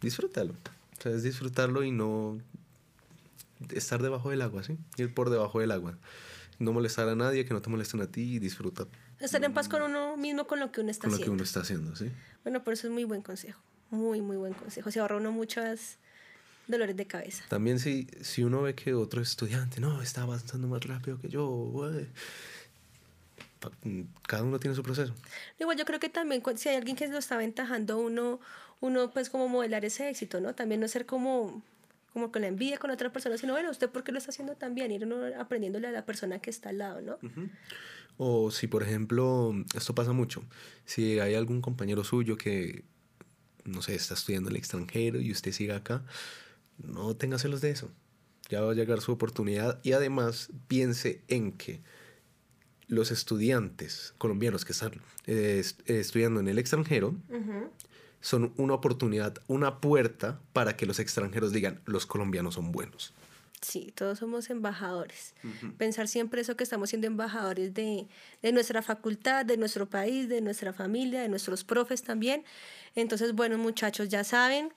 disfrútalo. 0.00 0.52
O 0.52 1.02
sea, 1.02 1.12
es 1.12 1.22
disfrutarlo 1.22 1.84
y 1.84 1.90
no 1.90 2.38
estar 3.70 4.02
debajo 4.02 4.30
del 4.30 4.42
agua, 4.42 4.62
¿sí? 4.62 4.76
Ir 4.96 5.14
por 5.14 5.30
debajo 5.30 5.60
del 5.60 5.70
agua. 5.70 5.96
No 6.58 6.72
molestar 6.72 7.08
a 7.08 7.14
nadie, 7.14 7.44
que 7.44 7.54
no 7.54 7.62
te 7.62 7.70
molesten 7.70 8.00
a 8.00 8.08
ti 8.08 8.34
y 8.34 8.38
disfruta. 8.40 8.86
Estar 9.20 9.42
en 9.44 9.54
paz 9.54 9.68
con 9.68 9.82
uno 9.82 10.16
mismo, 10.16 10.46
con 10.46 10.60
lo 10.60 10.70
que 10.70 10.80
uno 10.80 10.90
está 10.90 11.06
haciendo. 11.06 11.18
Con 11.18 11.20
lo 11.20 11.24
que 11.24 11.34
uno 11.34 11.44
está 11.44 11.60
haciendo, 11.60 11.96
sí. 11.96 12.10
Bueno, 12.42 12.62
por 12.62 12.72
eso 12.72 12.88
es 12.88 12.92
muy 12.92 13.04
buen 13.04 13.22
consejo. 13.22 13.60
Muy, 13.90 14.20
muy 14.20 14.36
buen 14.36 14.54
consejo. 14.54 14.90
Se 14.90 15.00
ahorra 15.00 15.16
uno 15.16 15.32
muchos 15.32 15.96
dolores 16.66 16.96
de 16.96 17.06
cabeza. 17.06 17.44
También 17.48 17.78
si, 17.78 18.06
si 18.20 18.44
uno 18.44 18.62
ve 18.62 18.74
que 18.74 18.94
otro 18.94 19.22
estudiante, 19.22 19.80
no, 19.80 20.02
está 20.02 20.22
avanzando 20.22 20.68
más 20.68 20.84
rápido 20.84 21.18
que 21.18 21.28
yo, 21.28 21.72
cada 24.26 24.42
uno 24.42 24.60
tiene 24.60 24.76
su 24.76 24.82
proceso. 24.82 25.14
Igual 25.58 25.76
yo 25.76 25.84
creo 25.84 25.98
que 25.98 26.08
también 26.08 26.42
si 26.56 26.68
hay 26.68 26.76
alguien 26.76 26.96
que 26.96 27.08
lo 27.08 27.18
está 27.18 27.36
aventajando, 27.36 27.98
uno, 27.98 28.40
uno 28.80 29.10
pues 29.10 29.30
como 29.30 29.48
modelar 29.48 29.84
ese 29.84 30.08
éxito, 30.08 30.40
¿no? 30.40 30.54
También 30.54 30.80
no 30.80 30.88
ser 30.88 31.06
como 31.06 31.62
como 32.12 32.32
con 32.32 32.42
la 32.42 32.48
envidia 32.48 32.78
con 32.78 32.90
otra 32.90 33.12
persona, 33.12 33.36
sino 33.36 33.52
bueno, 33.52 33.70
usted 33.70 33.90
por 33.90 34.02
qué 34.02 34.12
lo 34.12 34.18
está 34.18 34.30
haciendo 34.30 34.56
tan 34.56 34.74
bien, 34.74 34.90
ir 34.90 35.04
uno 35.04 35.20
aprendiéndole 35.38 35.88
a 35.88 35.92
la 35.92 36.04
persona 36.04 36.38
que 36.40 36.50
está 36.50 36.70
al 36.70 36.78
lado, 36.78 37.00
¿no? 37.00 37.18
O 38.16 38.50
si, 38.50 38.66
por 38.66 38.82
ejemplo, 38.82 39.54
esto 39.76 39.94
pasa 39.94 40.12
mucho, 40.12 40.42
si 40.84 41.20
hay 41.20 41.34
algún 41.34 41.60
compañero 41.60 42.02
suyo 42.02 42.36
que, 42.36 42.84
no 43.68 43.82
sé, 43.82 43.94
está 43.94 44.14
estudiando 44.14 44.48
en 44.48 44.56
el 44.56 44.58
extranjero 44.58 45.20
y 45.20 45.30
usted 45.30 45.52
sigue 45.52 45.72
acá, 45.72 46.04
no 46.78 47.16
tenga 47.16 47.38
celos 47.38 47.60
de 47.60 47.70
eso. 47.70 47.90
Ya 48.48 48.62
va 48.62 48.72
a 48.72 48.74
llegar 48.74 49.00
su 49.00 49.12
oportunidad 49.12 49.80
y 49.82 49.92
además 49.92 50.50
piense 50.68 51.22
en 51.28 51.52
que 51.52 51.82
los 52.86 53.10
estudiantes 53.10 54.14
colombianos 54.16 54.64
que 54.64 54.72
están 54.72 54.92
eh, 55.26 55.62
estudiando 55.86 56.40
en 56.40 56.48
el 56.48 56.58
extranjero 56.58 57.14
son 58.20 58.52
una 58.56 58.74
oportunidad, 58.74 59.38
una 59.46 59.80
puerta 59.80 60.40
para 60.52 60.76
que 60.76 60.86
los 60.86 60.98
extranjeros 60.98 61.52
digan, 61.52 61.80
los 61.84 62.06
colombianos 62.06 62.54
son 62.54 62.72
buenos. 62.72 63.12
Sí, 63.60 63.92
todos 63.94 64.18
somos 64.18 64.50
embajadores. 64.50 65.34
Pensar 65.76 66.08
siempre 66.08 66.40
eso 66.40 66.56
que 66.56 66.64
estamos 66.64 66.90
siendo 66.90 67.06
embajadores 67.06 67.74
de, 67.74 68.06
de, 68.42 68.52
nuestra 68.52 68.82
facultad, 68.82 69.44
de 69.44 69.56
nuestro 69.56 69.88
país, 69.88 70.28
de 70.28 70.40
nuestra 70.40 70.72
familia, 70.72 71.22
de 71.22 71.28
nuestros 71.28 71.64
profes 71.64 72.02
también. 72.02 72.44
Entonces, 72.94 73.32
bueno, 73.34 73.58
muchachos, 73.58 74.08
ya 74.08 74.24
saben, 74.24 74.70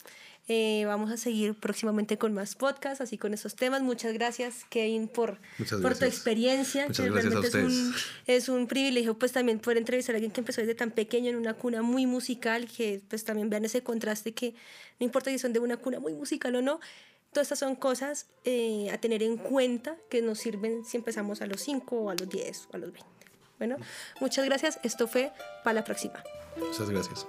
eh, 0.48 0.84
vamos 0.86 1.12
a 1.12 1.18
seguir 1.18 1.54
próximamente 1.54 2.18
con 2.18 2.34
más 2.34 2.56
podcasts, 2.56 3.00
así 3.00 3.18
con 3.18 3.34
esos 3.34 3.56
temas. 3.56 3.82
Muchas 3.84 4.14
gracias, 4.14 4.66
Kevin, 4.70 5.08
por, 5.08 5.40
por 5.82 5.98
tu 5.98 6.06
experiencia. 6.06 6.88
Muchas 6.88 7.10
realmente 7.10 7.48
Es 7.48 7.54
un, 7.54 7.94
es 8.26 8.50
un 8.50 8.68
privilegio, 8.68 9.18
pues 9.18 9.32
también 9.32 9.60
poder 9.60 9.78
entrevistar 9.78 10.16
a 10.16 10.18
alguien 10.18 10.32
que 10.32 10.42
empezó 10.42 10.62
desde 10.62 10.76
tan 10.76 10.92
pequeño 10.92 11.30
en 11.30 11.36
una 11.36 11.54
cuna 11.54 11.84
muy 11.84 12.08
musical, 12.08 12.68
que 12.68 13.02
pues 13.08 13.24
también 13.24 13.50
vean 13.50 13.66
ese 13.66 13.82
contraste 13.82 14.34
que 14.34 14.56
no 15.00 15.06
importa 15.06 15.30
si 15.30 15.38
son 15.38 15.54
de 15.54 15.60
una 15.60 15.78
cuna 15.78 16.00
muy 16.00 16.14
musical 16.14 16.56
o 16.56 16.62
no, 16.62 16.80
todas 17.32 17.48
estas 17.48 17.60
son 17.60 17.76
cosas 17.76 18.28
eh, 18.44 18.90
a 18.92 18.98
tener 19.00 19.24
en 19.24 19.38
cuenta 19.38 19.96
que 20.10 20.22
nos 20.22 20.40
sirven 20.40 20.86
si 20.86 20.98
empezamos 20.98 21.42
a 21.42 21.46
los 21.46 21.62
5 21.62 21.96
o 21.96 22.10
a 22.10 22.16
los 22.16 22.30
10 22.30 22.68
o 22.72 22.76
a 22.76 22.80
los 22.80 22.92
20. 22.92 23.10
Bueno, 23.58 23.78
muchas 24.20 24.46
gracias. 24.46 24.80
Esto 24.84 25.08
fue 25.08 25.32
para 25.64 25.76
la 25.76 25.84
próxima. 25.84 26.24
Muchas 26.58 26.90
gracias. 26.90 27.28